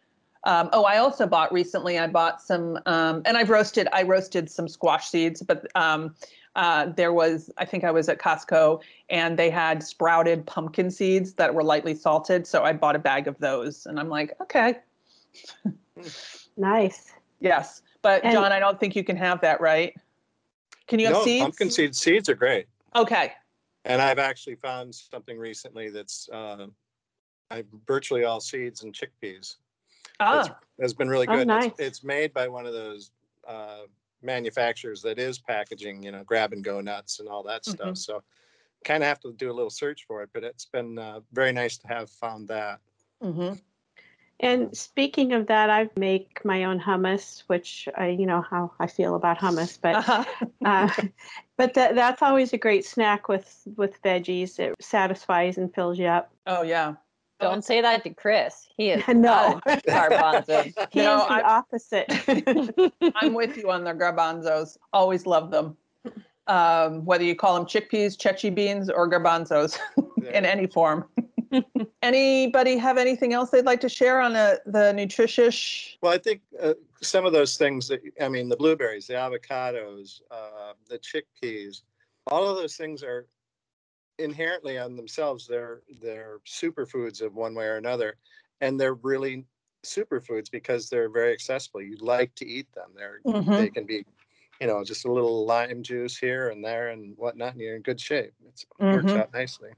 Um, 0.45 0.69
oh, 0.73 0.85
I 0.85 0.99
also 0.99 1.27
bought 1.27 1.53
recently, 1.53 1.99
I 1.99 2.07
bought 2.07 2.43
some, 2.43 2.79
um, 2.87 3.23
and 3.25 3.37
I've 3.37 3.49
roasted, 3.51 3.89
I 3.93 4.03
roasted 4.03 4.51
some 4.51 4.69
squash 4.69 5.09
seeds, 5.09 5.43
but 5.43 5.67
um, 5.75 6.15
uh, 6.55 6.87
there 6.87 7.13
was, 7.13 7.51
I 7.57 7.65
think 7.65 7.83
I 7.83 7.91
was 7.91 8.09
at 8.09 8.19
Costco 8.19 8.81
and 9.09 9.39
they 9.39 9.49
had 9.49 9.83
sprouted 9.83 10.47
pumpkin 10.47 10.91
seeds 10.91 11.33
that 11.35 11.55
were 11.55 11.65
lightly 11.65 11.95
salted. 11.95 12.47
So 12.47 12.63
I 12.63 12.75
bought 12.75 12.95
a 12.95 12.99
bag 12.99 13.27
of 13.27 13.39
those 13.39 13.87
and 13.87 13.99
I'm 13.99 14.09
like, 14.11 14.35
okay, 14.43 14.77
Nice. 16.57 17.13
yes. 17.41 17.83
But 18.03 18.23
And- 18.25 18.35
John, 18.35 18.53
I 18.53 18.59
don't 18.59 18.79
think 18.79 18.95
you 18.95 19.05
can 19.05 19.17
have 19.17 19.41
that, 19.41 19.61
right? 19.61 19.95
Can 20.87 20.99
you 20.99 21.07
have 21.07 21.15
no, 21.17 21.25
seeds? 21.25 21.43
pumpkin 21.43 21.71
seed 21.71 21.97
seeds 21.97 22.29
are 22.29 22.35
great. 22.35 22.67
Okay. 22.95 23.33
And 23.87 24.03
I've 24.03 24.19
actually 24.19 24.57
found 24.57 24.95
something 24.95 25.39
recently 25.39 25.89
that's 25.89 26.29
uh, 26.31 26.67
I 27.51 27.65
virtually 27.87 28.25
all 28.25 28.41
seeds 28.41 28.83
and 28.83 28.95
chickpeas. 28.95 29.57
Ah. 30.21 30.59
It's 30.79 30.93
been 30.93 31.09
really 31.09 31.27
Oh, 31.29 31.37
good. 31.37 31.47
nice. 31.47 31.67
It's, 31.73 31.81
it's 31.81 32.05
made 32.05 32.33
by 32.33 32.49
one 32.49 32.67
of 32.67 32.73
those 32.73 33.11
uh, 33.47 33.83
manufacturers 34.23 35.03
that 35.03 35.19
is 35.19 35.39
packaging, 35.39 36.03
you 36.03 36.11
know, 36.13 36.25
grab 36.25 36.53
and 36.53 36.65
go 36.65 36.81
nuts 36.81 37.21
and 37.21 37.29
all 37.29 37.43
that 37.45 37.63
Mhm. 37.63 37.75
stuff. 37.75 37.97
So 37.99 38.23
kind 38.85 39.03
of 39.03 39.09
have 39.09 39.21
to 39.21 39.33
do 39.33 39.51
a 39.51 39.55
little 39.55 39.71
search 39.71 40.05
for 40.07 40.23
it, 40.23 40.31
but 40.33 40.45
it's 40.45 40.67
been 40.67 40.99
uh, 40.99 41.21
very 41.33 41.53
nice 41.53 41.79
to 41.79 41.89
have 41.89 42.11
found 42.11 42.49
that. 42.49 42.81
Mm-hmm. 43.23 43.55
And 44.41 44.77
speaking 44.77 45.33
of 45.33 45.47
that, 45.47 45.71
I 45.71 45.89
make 45.97 46.45
my 46.45 46.65
own 46.65 46.81
hummus, 46.81 47.45
which 47.47 47.89
I, 47.97 48.09
you 48.09 48.27
know 48.27 48.41
how 48.43 48.73
I 48.81 48.89
feel 48.89 49.15
about 49.15 49.39
hummus, 49.39 49.79
but 49.81 49.97
Uh-huh. 49.97 50.25
uh, 50.65 50.91
but 51.57 51.75
that 51.75 51.95
that's 51.95 52.21
always 52.21 52.53
a 52.53 52.59
great 52.59 52.85
snack 52.85 53.29
with 53.29 53.63
with 53.77 54.03
veggies. 54.03 54.59
It 54.59 54.75
satisfies 54.81 55.57
and 55.57 55.73
fills 55.73 55.99
you 55.99 56.07
up. 56.07 56.33
oh 56.47 56.63
yeah. 56.63 56.95
Don't 57.41 57.65
say 57.65 57.81
that 57.81 58.05
to 58.05 58.11
Chris. 58.11 58.69
He 58.77 58.91
is 58.91 59.03
No. 59.09 59.15
not 59.15 59.63
a 59.67 59.77
garbanzo. 59.89 60.89
He 60.93 61.01
No, 61.01 61.23
is 61.23 61.29
the 61.29 61.33
I- 61.33 61.57
opposite. 61.59 62.93
I'm 63.17 63.35
with 63.35 63.57
you 63.57 63.71
on 63.71 63.85
the 63.85 63.93
garbanzos. 63.93 64.77
Always 64.93 65.27
love 65.27 65.51
them. 65.51 65.77
Um, 66.47 67.05
whether 67.07 67.25
you 67.25 67.35
call 67.35 67.55
them 67.55 67.65
chickpeas, 67.65 68.21
ceci 68.21 68.51
beans, 68.51 68.91
or 68.91 69.09
garbanzos 69.11 69.79
in 70.33 70.45
any 70.45 70.67
form. 70.67 71.07
Anybody 72.03 72.77
have 72.77 72.99
anything 72.99 73.33
else 73.33 73.51
they'd 73.51 73.65
like 73.65 73.81
to 73.81 73.89
share 73.89 74.21
on 74.21 74.35
uh 74.37 74.57
the 74.67 74.93
nutritious? 74.93 75.97
Well, 76.03 76.13
I 76.13 76.19
think 76.19 76.43
uh, 76.61 76.75
some 77.01 77.25
of 77.25 77.33
those 77.33 77.57
things 77.57 77.89
that, 77.89 78.01
I 78.21 78.29
mean, 78.29 78.49
the 78.49 78.57
blueberries, 78.57 79.07
the 79.07 79.15
avocados, 79.15 80.21
uh, 80.31 80.73
the 80.89 80.99
chickpeas, 80.99 81.83
all 82.27 82.47
of 82.49 82.57
those 82.57 82.77
things 82.77 83.03
are 83.03 83.27
inherently 84.19 84.79
on 84.79 84.97
themselves, 84.97 85.47
they're, 85.47 85.81
they're 86.03 86.39
superfoods 86.47 87.21
of 87.23 87.35
one 87.35 87.55
way 87.55 87.67
or 87.67 87.77
another. 87.77 88.17
And 88.61 88.81
they're 88.81 88.95
really 88.95 89.45
superfoods 89.85 90.51
because 90.51 90.89
they're 90.89 91.11
very 91.11 91.33
accessible. 91.33 91.83
You 91.83 91.97
like 92.01 92.35
to 92.37 92.47
eat 92.47 92.73
them. 92.75 92.91
They're, 92.97 93.21
Mhm. 93.27 93.57
they 93.57 93.71
can 93.71 93.85
be, 93.85 94.05
you 94.61 94.67
know, 94.67 94.83
just 94.85 95.05
a 95.05 95.13
little 95.13 95.45
lime 95.45 95.83
juice 95.83 96.17
here 96.17 96.49
and 96.51 96.65
there 96.65 96.89
and 96.91 97.17
whatnot, 97.19 97.53
and 97.53 97.61
you're 97.61 97.77
in 97.77 97.83
good 97.83 98.01
shape. 98.01 98.33
It's, 98.49 98.63
it 98.63 98.69
works 98.85 99.13
Mhm. 99.13 99.19
out 99.21 99.33
nicely. 99.33 99.71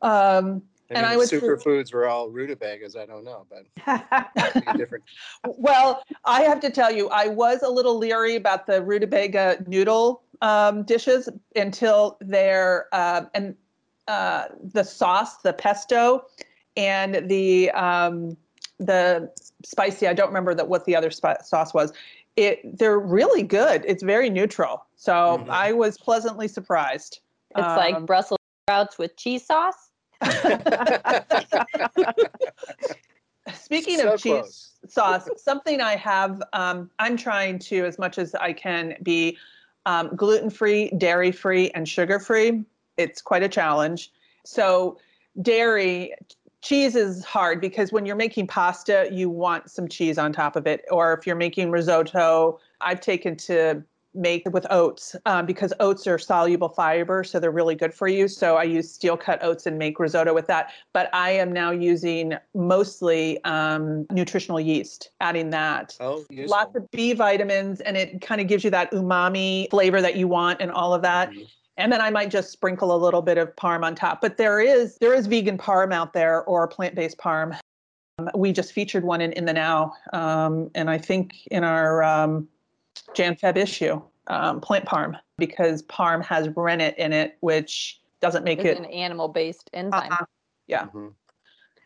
Um, 0.00 0.62
I 0.90 0.94
And 0.94 1.02
mean, 1.02 1.04
I 1.12 1.16
would 1.16 1.28
say- 1.28 1.38
superfoods 1.38 1.94
were 1.94 2.06
all 2.08 2.28
rutabagas. 2.28 2.96
I 2.96 3.06
don't 3.06 3.24
know, 3.24 3.46
but 3.48 3.64
different. 4.76 5.04
well, 5.44 6.02
I 6.24 6.42
have 6.42 6.60
to 6.60 6.70
tell 6.70 6.90
you, 6.92 7.08
I 7.08 7.28
was 7.28 7.62
a 7.62 7.68
little 7.68 7.96
leery 7.96 8.36
about 8.36 8.66
the 8.66 8.82
rutabaga 8.82 9.62
noodle 9.66 10.22
um, 10.42 10.82
dishes 10.82 11.28
until 11.56 12.18
their 12.20 12.86
uh, 12.92 13.22
and 13.32 13.56
uh, 14.08 14.46
the 14.74 14.84
sauce, 14.84 15.38
the 15.38 15.52
pesto, 15.54 16.26
and 16.76 17.28
the 17.30 17.70
um, 17.70 18.36
the 18.78 19.32
spicy. 19.64 20.06
I 20.08 20.12
don't 20.12 20.28
remember 20.28 20.54
that 20.54 20.68
what 20.68 20.84
the 20.84 20.94
other 20.94 21.10
spi- 21.10 21.38
sauce 21.42 21.72
was. 21.72 21.92
It 22.36 22.76
they're 22.78 22.98
really 22.98 23.42
good. 23.42 23.84
It's 23.86 24.02
very 24.02 24.28
neutral. 24.28 24.84
So 24.96 25.44
Mhm. 25.46 25.48
I 25.48 25.72
was 25.72 25.96
pleasantly 25.96 26.48
surprised. 26.48 27.20
It's 27.56 27.76
like 27.76 27.94
Um, 27.94 28.06
Brussels 28.06 28.40
sprouts 28.66 28.98
with 28.98 29.16
cheese 29.16 29.46
sauce. 29.46 29.90
Speaking 33.54 33.98
So 33.98 34.12
of 34.12 34.20
cheese 34.20 34.32
close. 34.32 34.72
sauce, 34.88 35.28
something 35.36 35.80
I 35.80 35.96
have, 35.96 36.42
um, 36.52 36.90
I'm 36.98 37.16
trying 37.16 37.58
to, 37.60 37.84
as 37.84 37.98
much 37.98 38.18
as 38.18 38.34
I 38.36 38.52
can, 38.52 38.96
be 39.02 39.36
um, 39.86 40.14
gluten 40.14 40.50
free, 40.50 40.90
dairy 40.98 41.32
free, 41.32 41.70
and 41.70 41.88
sugar 41.88 42.18
free. 42.18 42.64
It's 42.96 43.20
quite 43.20 43.42
a 43.42 43.48
challenge. 43.48 44.12
So, 44.44 44.98
dairy, 45.40 46.14
cheese 46.62 46.94
is 46.94 47.24
hard 47.24 47.60
because 47.60 47.92
when 47.92 48.06
you're 48.06 48.16
making 48.16 48.46
pasta, 48.46 49.08
you 49.10 49.28
want 49.28 49.70
some 49.70 49.88
cheese 49.88 50.18
on 50.18 50.32
top 50.32 50.56
of 50.56 50.66
it. 50.66 50.84
Or 50.90 51.12
if 51.12 51.26
you're 51.26 51.36
making 51.36 51.70
risotto, 51.70 52.58
I've 52.80 53.00
taken 53.00 53.36
to 53.36 53.82
make 54.14 54.48
with 54.52 54.66
oats 54.70 55.16
um, 55.26 55.46
because 55.46 55.72
oats 55.80 56.06
are 56.06 56.18
soluble 56.18 56.68
fiber, 56.68 57.24
so 57.24 57.40
they're 57.40 57.50
really 57.50 57.74
good 57.74 57.94
for 57.94 58.08
you. 58.08 58.28
So 58.28 58.56
I 58.56 58.64
use 58.64 58.92
steel 58.92 59.16
cut 59.16 59.42
oats 59.42 59.66
and 59.66 59.78
make 59.78 59.98
risotto 59.98 60.34
with 60.34 60.46
that. 60.48 60.70
But 60.92 61.08
I 61.12 61.30
am 61.30 61.52
now 61.52 61.70
using 61.70 62.34
mostly 62.54 63.42
um, 63.44 64.06
nutritional 64.10 64.60
yeast, 64.60 65.10
adding 65.20 65.50
that. 65.50 65.96
Oh, 66.00 66.24
useful. 66.30 66.50
Lots 66.50 66.76
of 66.76 66.90
B 66.90 67.12
vitamins, 67.12 67.80
and 67.80 67.96
it 67.96 68.20
kind 68.20 68.40
of 68.40 68.46
gives 68.46 68.64
you 68.64 68.70
that 68.70 68.90
umami 68.92 69.70
flavor 69.70 70.00
that 70.00 70.16
you 70.16 70.28
want, 70.28 70.60
and 70.60 70.70
all 70.70 70.94
of 70.94 71.02
that. 71.02 71.30
Mhm. 71.30 71.46
And 71.78 71.90
then 71.90 72.02
I 72.02 72.10
might 72.10 72.30
just 72.30 72.50
sprinkle 72.50 72.94
a 72.94 72.98
little 72.98 73.22
bit 73.22 73.38
of 73.38 73.56
parm 73.56 73.82
on 73.82 73.94
top. 73.94 74.20
But 74.20 74.36
there 74.36 74.60
is 74.60 74.96
there 75.00 75.14
is 75.14 75.26
vegan 75.26 75.56
parm 75.56 75.92
out 75.92 76.12
there 76.12 76.44
or 76.44 76.68
plant 76.68 76.94
based 76.94 77.16
parm. 77.18 77.58
Um, 78.18 78.28
we 78.34 78.52
just 78.52 78.72
featured 78.72 79.04
one 79.04 79.22
in 79.22 79.32
in 79.32 79.46
the 79.46 79.54
now, 79.54 79.94
um, 80.12 80.70
and 80.74 80.90
I 80.90 80.98
think 80.98 81.46
in 81.50 81.64
our 81.64 82.02
um, 82.02 82.46
Jan 83.14 83.36
Feb 83.36 83.56
issue, 83.56 84.00
um, 84.26 84.60
plant 84.60 84.84
parm 84.84 85.18
because 85.38 85.82
parm 85.84 86.24
has 86.24 86.48
rennet 86.56 86.94
in 86.98 87.12
it, 87.12 87.36
which 87.40 88.00
doesn't 88.20 88.44
make 88.44 88.60
It's 88.60 88.66
it 88.66 88.78
an 88.78 88.84
animal-based 88.86 89.70
enzyme. 89.72 90.12
Uh-uh. 90.12 90.24
Yeah. 90.66 90.86
Mhm. 90.86 91.14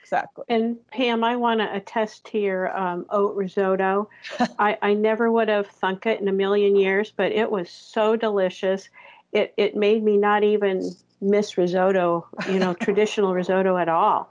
exactly. 0.03 0.45
And 0.49 0.77
Pam, 0.91 1.25
I 1.25 1.37
want 1.37 1.61
to 1.61 1.75
attest 1.75 2.25
to 2.27 2.39
your 2.39 2.77
um, 2.77 3.07
oat 3.11 3.35
risotto. 3.35 4.09
I, 4.59 4.79
I 4.83 4.95
never 4.95 5.31
would 5.31 5.49
have 5.49 5.67
thunk 5.67 6.07
it 6.07 6.21
in 6.21 6.29
a 6.29 6.33
million 6.33 6.77
years, 6.77 7.13
but 7.17 7.33
it 7.33 7.51
was 7.51 7.71
so 7.71 8.17
delicious. 8.17 8.89
It 9.33 9.53
it 9.57 9.77
made 9.77 10.03
me 10.05 10.17
not 10.17 10.45
even 10.45 10.95
miss 11.21 11.59
risotto, 11.59 12.27
you 12.49 12.59
know, 12.59 12.75
traditional 12.81 13.35
risotto 13.35 13.77
at 13.77 13.89
all. 13.89 14.31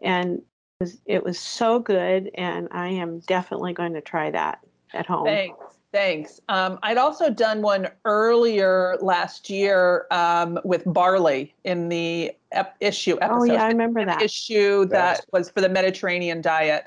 And 0.00 0.38
it 0.38 0.84
was, 0.84 0.98
it 1.06 1.24
was 1.24 1.38
so 1.38 1.78
good, 1.78 2.30
and 2.34 2.68
I 2.72 2.88
am 2.88 3.20
definitely 3.20 3.72
going 3.72 3.92
to 3.94 4.00
try 4.00 4.30
that 4.32 4.60
at 4.92 5.06
home. 5.06 5.26
Thanks. 5.26 5.71
Thanks. 5.92 6.40
Um, 6.48 6.78
I'd 6.82 6.96
also 6.96 7.28
done 7.28 7.60
one 7.60 7.88
earlier 8.06 8.96
last 9.02 9.50
year 9.50 10.06
um, 10.10 10.58
with 10.64 10.82
barley 10.86 11.54
in 11.64 11.90
the 11.90 12.32
ep- 12.52 12.76
issue 12.80 13.18
episode. 13.20 13.40
Oh 13.40 13.44
yeah, 13.44 13.64
I 13.64 13.68
remember 13.68 14.02
that. 14.06 14.22
issue 14.22 14.86
that 14.86 15.18
Yes. 15.18 15.26
was 15.32 15.50
for 15.50 15.60
the 15.60 15.68
Mediterranean 15.68 16.40
diet. 16.40 16.84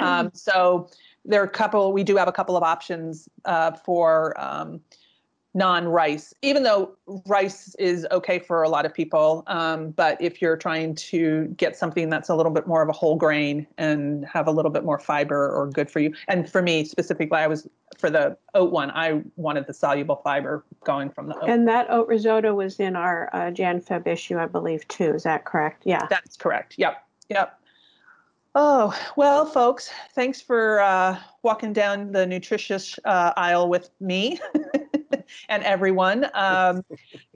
Um, 0.00 0.30
so 0.34 0.88
there 1.24 1.40
are 1.40 1.44
a 1.44 1.48
couple. 1.48 1.92
We 1.92 2.02
do 2.02 2.16
have 2.16 2.26
a 2.26 2.32
couple 2.32 2.56
of 2.56 2.64
options 2.64 3.28
uh, 3.44 3.72
for 3.72 4.38
um, 4.40 4.80
non-rice, 5.54 6.34
even 6.42 6.62
though 6.62 6.96
rice 7.26 7.74
is 7.76 8.06
okay 8.10 8.38
for 8.38 8.62
a 8.62 8.68
lot 8.68 8.84
of 8.84 8.92
people. 8.92 9.44
Um, 9.46 9.90
but 9.90 10.20
if 10.20 10.42
you're 10.42 10.56
trying 10.56 10.94
to 10.96 11.46
get 11.56 11.76
something 11.76 12.10
that's 12.10 12.28
a 12.28 12.34
little 12.34 12.52
bit 12.52 12.66
more 12.66 12.82
of 12.82 12.88
a 12.88 12.92
whole 12.92 13.16
grain 13.16 13.66
and 13.78 14.24
have 14.26 14.46
a 14.46 14.52
little 14.52 14.70
bit 14.70 14.84
more 14.84 14.98
fiber 14.98 15.48
or 15.50 15.68
good 15.68 15.90
for 15.90 16.00
you, 16.00 16.12
and 16.28 16.50
for 16.50 16.60
me 16.60 16.84
specifically, 16.84 17.38
I 17.38 17.46
was 17.46 17.68
for 17.98 18.10
the 18.10 18.38
oat 18.54 18.70
one. 18.70 18.90
I 18.92 19.22
wanted 19.36 19.66
the 19.66 19.74
soluble 19.74 20.16
fiber 20.16 20.64
going 20.84 21.10
from 21.10 21.28
the 21.28 21.36
oat. 21.36 21.50
And 21.50 21.68
that 21.68 21.90
oat 21.90 22.08
risotto 22.08 22.54
was 22.54 22.80
in 22.80 22.96
our 22.96 23.28
uh, 23.32 23.50
Jan 23.50 23.80
Feb 23.80 24.06
issue, 24.06 24.38
I 24.38 24.46
believe, 24.46 24.86
too. 24.88 25.14
Is 25.14 25.24
that 25.24 25.44
correct? 25.44 25.82
Yeah. 25.84 26.06
That's 26.08 26.36
correct. 26.36 26.74
Yep. 26.78 27.04
Yep. 27.28 27.54
Oh, 28.54 28.98
well, 29.16 29.44
folks, 29.44 29.90
thanks 30.14 30.40
for 30.40 30.80
uh, 30.80 31.18
walking 31.42 31.72
down 31.72 32.12
the 32.12 32.26
nutritious 32.26 32.98
uh, 33.04 33.32
aisle 33.36 33.68
with 33.68 33.90
me 34.00 34.40
and 35.48 35.62
everyone. 35.62 36.26
Um, 36.34 36.82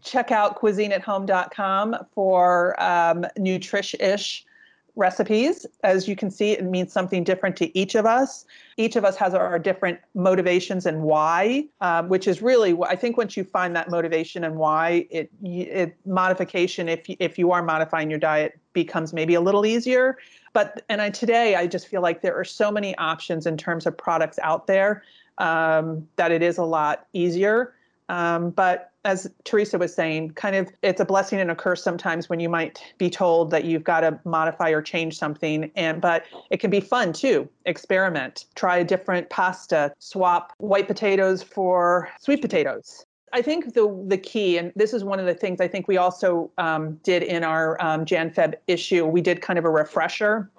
check 0.02 0.32
out 0.32 0.60
cuisineathome.com 0.60 1.96
for 2.14 2.82
um, 2.82 3.26
nutrish-ish 3.38 4.46
recipes. 4.94 5.66
As 5.82 6.06
you 6.06 6.14
can 6.14 6.30
see, 6.30 6.52
it 6.52 6.64
means 6.64 6.92
something 6.92 7.24
different 7.24 7.56
to 7.56 7.78
each 7.78 7.94
of 7.94 8.04
us. 8.04 8.44
Each 8.76 8.96
of 8.96 9.04
us 9.04 9.16
has 9.16 9.34
our 9.34 9.58
different 9.58 9.98
motivations 10.14 10.86
and 10.86 11.02
why, 11.02 11.66
um, 11.80 12.08
which 12.08 12.28
is 12.28 12.42
really, 12.42 12.76
I 12.86 12.96
think 12.96 13.16
once 13.16 13.36
you 13.36 13.44
find 13.44 13.74
that 13.74 13.90
motivation 13.90 14.44
and 14.44 14.56
why, 14.56 15.06
it, 15.10 15.30
it 15.42 15.96
modification, 16.04 16.88
if 16.88 17.00
if 17.08 17.38
you 17.38 17.52
are 17.52 17.62
modifying 17.62 18.10
your 18.10 18.18
diet, 18.18 18.58
becomes 18.72 19.12
maybe 19.12 19.34
a 19.34 19.40
little 19.40 19.64
easier. 19.64 20.18
But 20.52 20.84
and 20.88 21.00
I 21.00 21.10
today 21.10 21.56
I 21.56 21.66
just 21.66 21.88
feel 21.88 22.02
like 22.02 22.20
there 22.20 22.38
are 22.38 22.44
so 22.44 22.70
many 22.70 22.96
options 22.98 23.46
in 23.46 23.56
terms 23.56 23.86
of 23.86 23.96
products 23.96 24.38
out 24.42 24.66
there 24.66 25.02
um, 25.38 26.06
that 26.16 26.30
it 26.30 26.42
is 26.42 26.58
a 26.58 26.64
lot 26.64 27.06
easier. 27.12 27.74
Um, 28.12 28.50
but 28.50 28.92
as 29.06 29.28
Teresa 29.44 29.78
was 29.78 29.94
saying, 29.94 30.32
kind 30.32 30.54
of 30.54 30.70
it's 30.82 31.00
a 31.00 31.04
blessing 31.04 31.40
and 31.40 31.50
a 31.50 31.56
curse 31.56 31.82
sometimes 31.82 32.28
when 32.28 32.40
you 32.40 32.48
might 32.48 32.80
be 32.98 33.08
told 33.08 33.50
that 33.50 33.64
you've 33.64 33.82
got 33.82 34.00
to 34.00 34.20
modify 34.24 34.68
or 34.68 34.82
change 34.82 35.18
something. 35.18 35.72
And 35.76 36.00
but 36.00 36.24
it 36.50 36.58
can 36.58 36.70
be 36.70 36.80
fun 36.80 37.14
too. 37.14 37.48
Experiment, 37.64 38.44
try 38.54 38.76
a 38.76 38.84
different 38.84 39.30
pasta, 39.30 39.94
swap 39.98 40.52
white 40.58 40.86
potatoes 40.86 41.42
for 41.42 42.10
sweet 42.20 42.42
potatoes. 42.42 43.06
I 43.32 43.40
think 43.40 43.72
the 43.72 44.04
the 44.06 44.18
key, 44.18 44.58
and 44.58 44.72
this 44.76 44.92
is 44.92 45.04
one 45.04 45.18
of 45.18 45.24
the 45.24 45.34
things 45.34 45.58
I 45.58 45.66
think 45.66 45.88
we 45.88 45.96
also 45.96 46.50
um, 46.58 47.00
did 47.02 47.22
in 47.22 47.42
our 47.44 47.82
um, 47.82 48.04
Jan 48.04 48.30
Feb 48.30 48.54
issue. 48.66 49.06
We 49.06 49.22
did 49.22 49.40
kind 49.40 49.58
of 49.58 49.64
a 49.64 49.70
refresher 49.70 50.50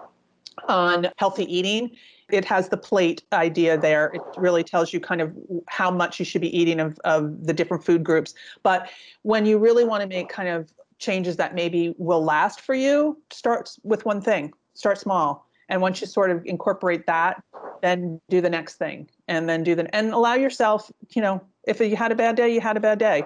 on 0.67 1.07
healthy 1.17 1.45
eating. 1.55 1.91
It 2.29 2.45
has 2.45 2.69
the 2.69 2.77
plate 2.77 3.23
idea 3.31 3.77
there. 3.77 4.07
It 4.13 4.21
really 4.37 4.63
tells 4.63 4.93
you 4.93 4.99
kind 4.99 5.21
of 5.21 5.35
how 5.67 5.91
much 5.91 6.19
you 6.19 6.25
should 6.25 6.41
be 6.41 6.55
eating 6.57 6.79
of, 6.79 6.99
of 7.03 7.45
the 7.45 7.53
different 7.53 7.83
food 7.83 8.03
groups. 8.03 8.33
But 8.63 8.89
when 9.23 9.45
you 9.45 9.57
really 9.57 9.83
want 9.83 10.01
to 10.01 10.07
make 10.07 10.29
kind 10.29 10.49
of 10.49 10.71
changes 10.99 11.35
that 11.37 11.53
maybe 11.53 11.93
will 11.97 12.23
last 12.23 12.61
for 12.61 12.73
you, 12.73 13.21
start 13.31 13.69
with 13.83 14.05
one 14.05 14.21
thing. 14.21 14.53
Start 14.73 14.97
small. 14.97 15.47
And 15.69 15.81
once 15.81 16.01
you 16.01 16.07
sort 16.07 16.31
of 16.31 16.45
incorporate 16.45 17.05
that, 17.07 17.43
then 17.81 18.19
do 18.29 18.41
the 18.41 18.49
next 18.49 18.75
thing. 18.75 19.09
And 19.27 19.47
then 19.47 19.63
do 19.63 19.75
the 19.75 19.93
and 19.95 20.13
allow 20.13 20.35
yourself, 20.35 20.91
you 21.09 21.21
know, 21.21 21.41
if 21.67 21.79
you 21.79 21.95
had 21.95 22.11
a 22.11 22.15
bad 22.15 22.35
day, 22.35 22.53
you 22.53 22.61
had 22.61 22.77
a 22.77 22.79
bad 22.79 22.99
day. 22.99 23.23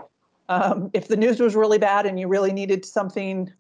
Um, 0.50 0.90
if 0.94 1.08
the 1.08 1.18
news 1.18 1.40
was 1.40 1.56
really 1.56 1.78
bad 1.78 2.06
and 2.06 2.20
you 2.20 2.28
really 2.28 2.54
needed 2.54 2.86
something 2.86 3.52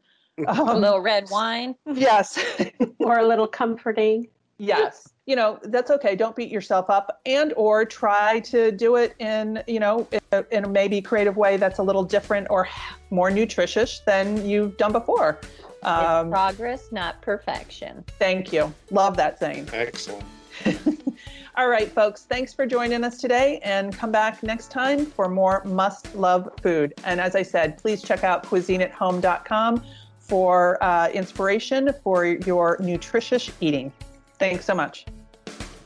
a 0.48 0.52
um, 0.52 0.82
little 0.82 1.00
red 1.00 1.26
wine. 1.30 1.76
yes 1.94 2.40
or 3.00 3.20
a 3.20 3.28
little 3.28 3.48
comforting. 3.48 4.28
Yes. 4.58 5.10
You 5.28 5.36
know, 5.36 5.60
that's 5.64 5.92
okay. 5.92 6.16
Don't 6.16 6.36
beat 6.36 6.50
yourself 6.50 6.90
up 6.90 7.22
and 7.26 7.54
or 7.58 7.86
try 7.86 8.40
to 8.40 8.72
do 8.72 8.96
it 8.96 9.14
in, 9.20 9.62
you 9.68 9.80
know, 9.80 10.08
in 10.12 10.22
a, 10.32 10.46
in 10.52 10.64
a 10.64 10.70
maybe 10.70 11.02
creative 11.02 11.38
way 11.38 11.58
that's 11.58 11.80
a 11.80 11.84
little 11.84 12.04
different 12.04 12.48
or 12.50 12.68
more 13.12 13.30
nutritious 13.30 14.00
than 14.06 14.44
you've 14.46 14.78
done 14.78 14.94
before. 14.94 15.38
Um, 15.84 16.32
progress, 16.32 16.92
not 16.92 17.22
perfection. 17.22 18.04
Thank 18.18 18.52
you. 18.52 18.74
Love 18.90 19.18
that 19.18 19.38
saying. 19.38 19.70
Excellent. 19.74 20.24
All 21.58 21.70
right, 21.70 21.92
folks, 21.92 22.24
thanks 22.24 22.54
for 22.54 22.66
joining 22.66 23.04
us 23.04 23.18
today 23.18 23.60
and 23.64 23.96
come 23.96 24.12
back 24.12 24.44
next 24.44 24.72
time 24.72 25.06
for 25.06 25.28
more 25.28 25.64
must 25.66 26.16
love 26.16 26.50
food. 26.62 26.94
And 27.04 27.20
as 27.20 27.36
I 27.36 27.42
said, 27.42 27.78
please 27.78 28.02
check 28.02 28.24
out 28.24 28.44
cuisineathome.com 28.44 29.84
for 30.20 30.84
uh, 30.84 31.10
inspiration 31.10 31.90
for 32.04 32.26
your 32.26 32.78
nutritious 32.80 33.52
eating. 33.60 33.92
Thanks 34.38 34.66
so 34.66 34.76
much. 34.76 35.06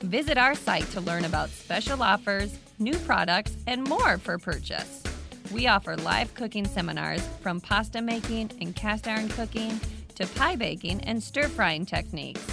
Visit 0.04 0.40
our 0.40 0.56
site 0.56 0.90
to 0.92 1.02
learn 1.02 1.26
about 1.26 1.50
special 1.50 2.02
offers, 2.02 2.58
new 2.80 2.98
products, 3.00 3.56
and 3.68 3.88
more 3.88 4.18
for 4.18 4.40
purchase. 4.40 5.04
We 5.54 5.68
offer 5.68 5.96
live 5.96 6.34
cooking 6.34 6.66
seminars 6.66 7.26
from 7.40 7.62
pasta 7.62 8.02
making 8.02 8.52
and 8.60 8.76
cast 8.76 9.08
iron 9.08 9.30
cooking 9.30 9.80
to 10.16 10.26
pie 10.26 10.56
baking 10.56 11.02
and 11.02 11.22
stir 11.22 11.48
frying 11.48 11.86
techniques. 11.86 12.44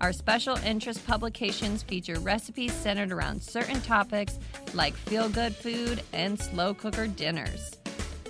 Our 0.00 0.12
special 0.12 0.56
interest 0.58 1.04
publications 1.04 1.82
feature 1.82 2.20
recipes 2.20 2.72
centered 2.72 3.10
around 3.10 3.42
certain 3.42 3.80
topics 3.80 4.38
like 4.72 4.94
feel 4.94 5.28
good 5.28 5.56
food 5.56 6.02
and 6.12 6.40
slow 6.40 6.72
cooker 6.72 7.08
dinners. 7.08 7.72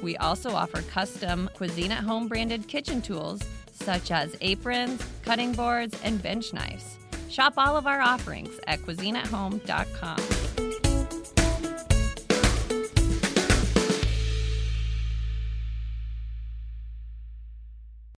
We 0.02 0.16
also 0.16 0.50
offer 0.50 0.80
custom 0.82 1.50
Cuisine 1.54 1.92
at 1.92 2.04
Home 2.04 2.26
branded 2.26 2.68
kitchen 2.68 3.02
tools 3.02 3.42
such 3.70 4.10
as 4.10 4.34
aprons, 4.40 5.04
cutting 5.22 5.52
boards, 5.52 5.98
and 6.02 6.22
bench 6.22 6.54
knives. 6.54 6.96
Shop 7.32 7.54
all 7.56 7.78
of 7.78 7.86
our 7.86 8.02
offerings 8.02 8.60
at 8.66 8.80
cuisineathome.com. 8.80 11.41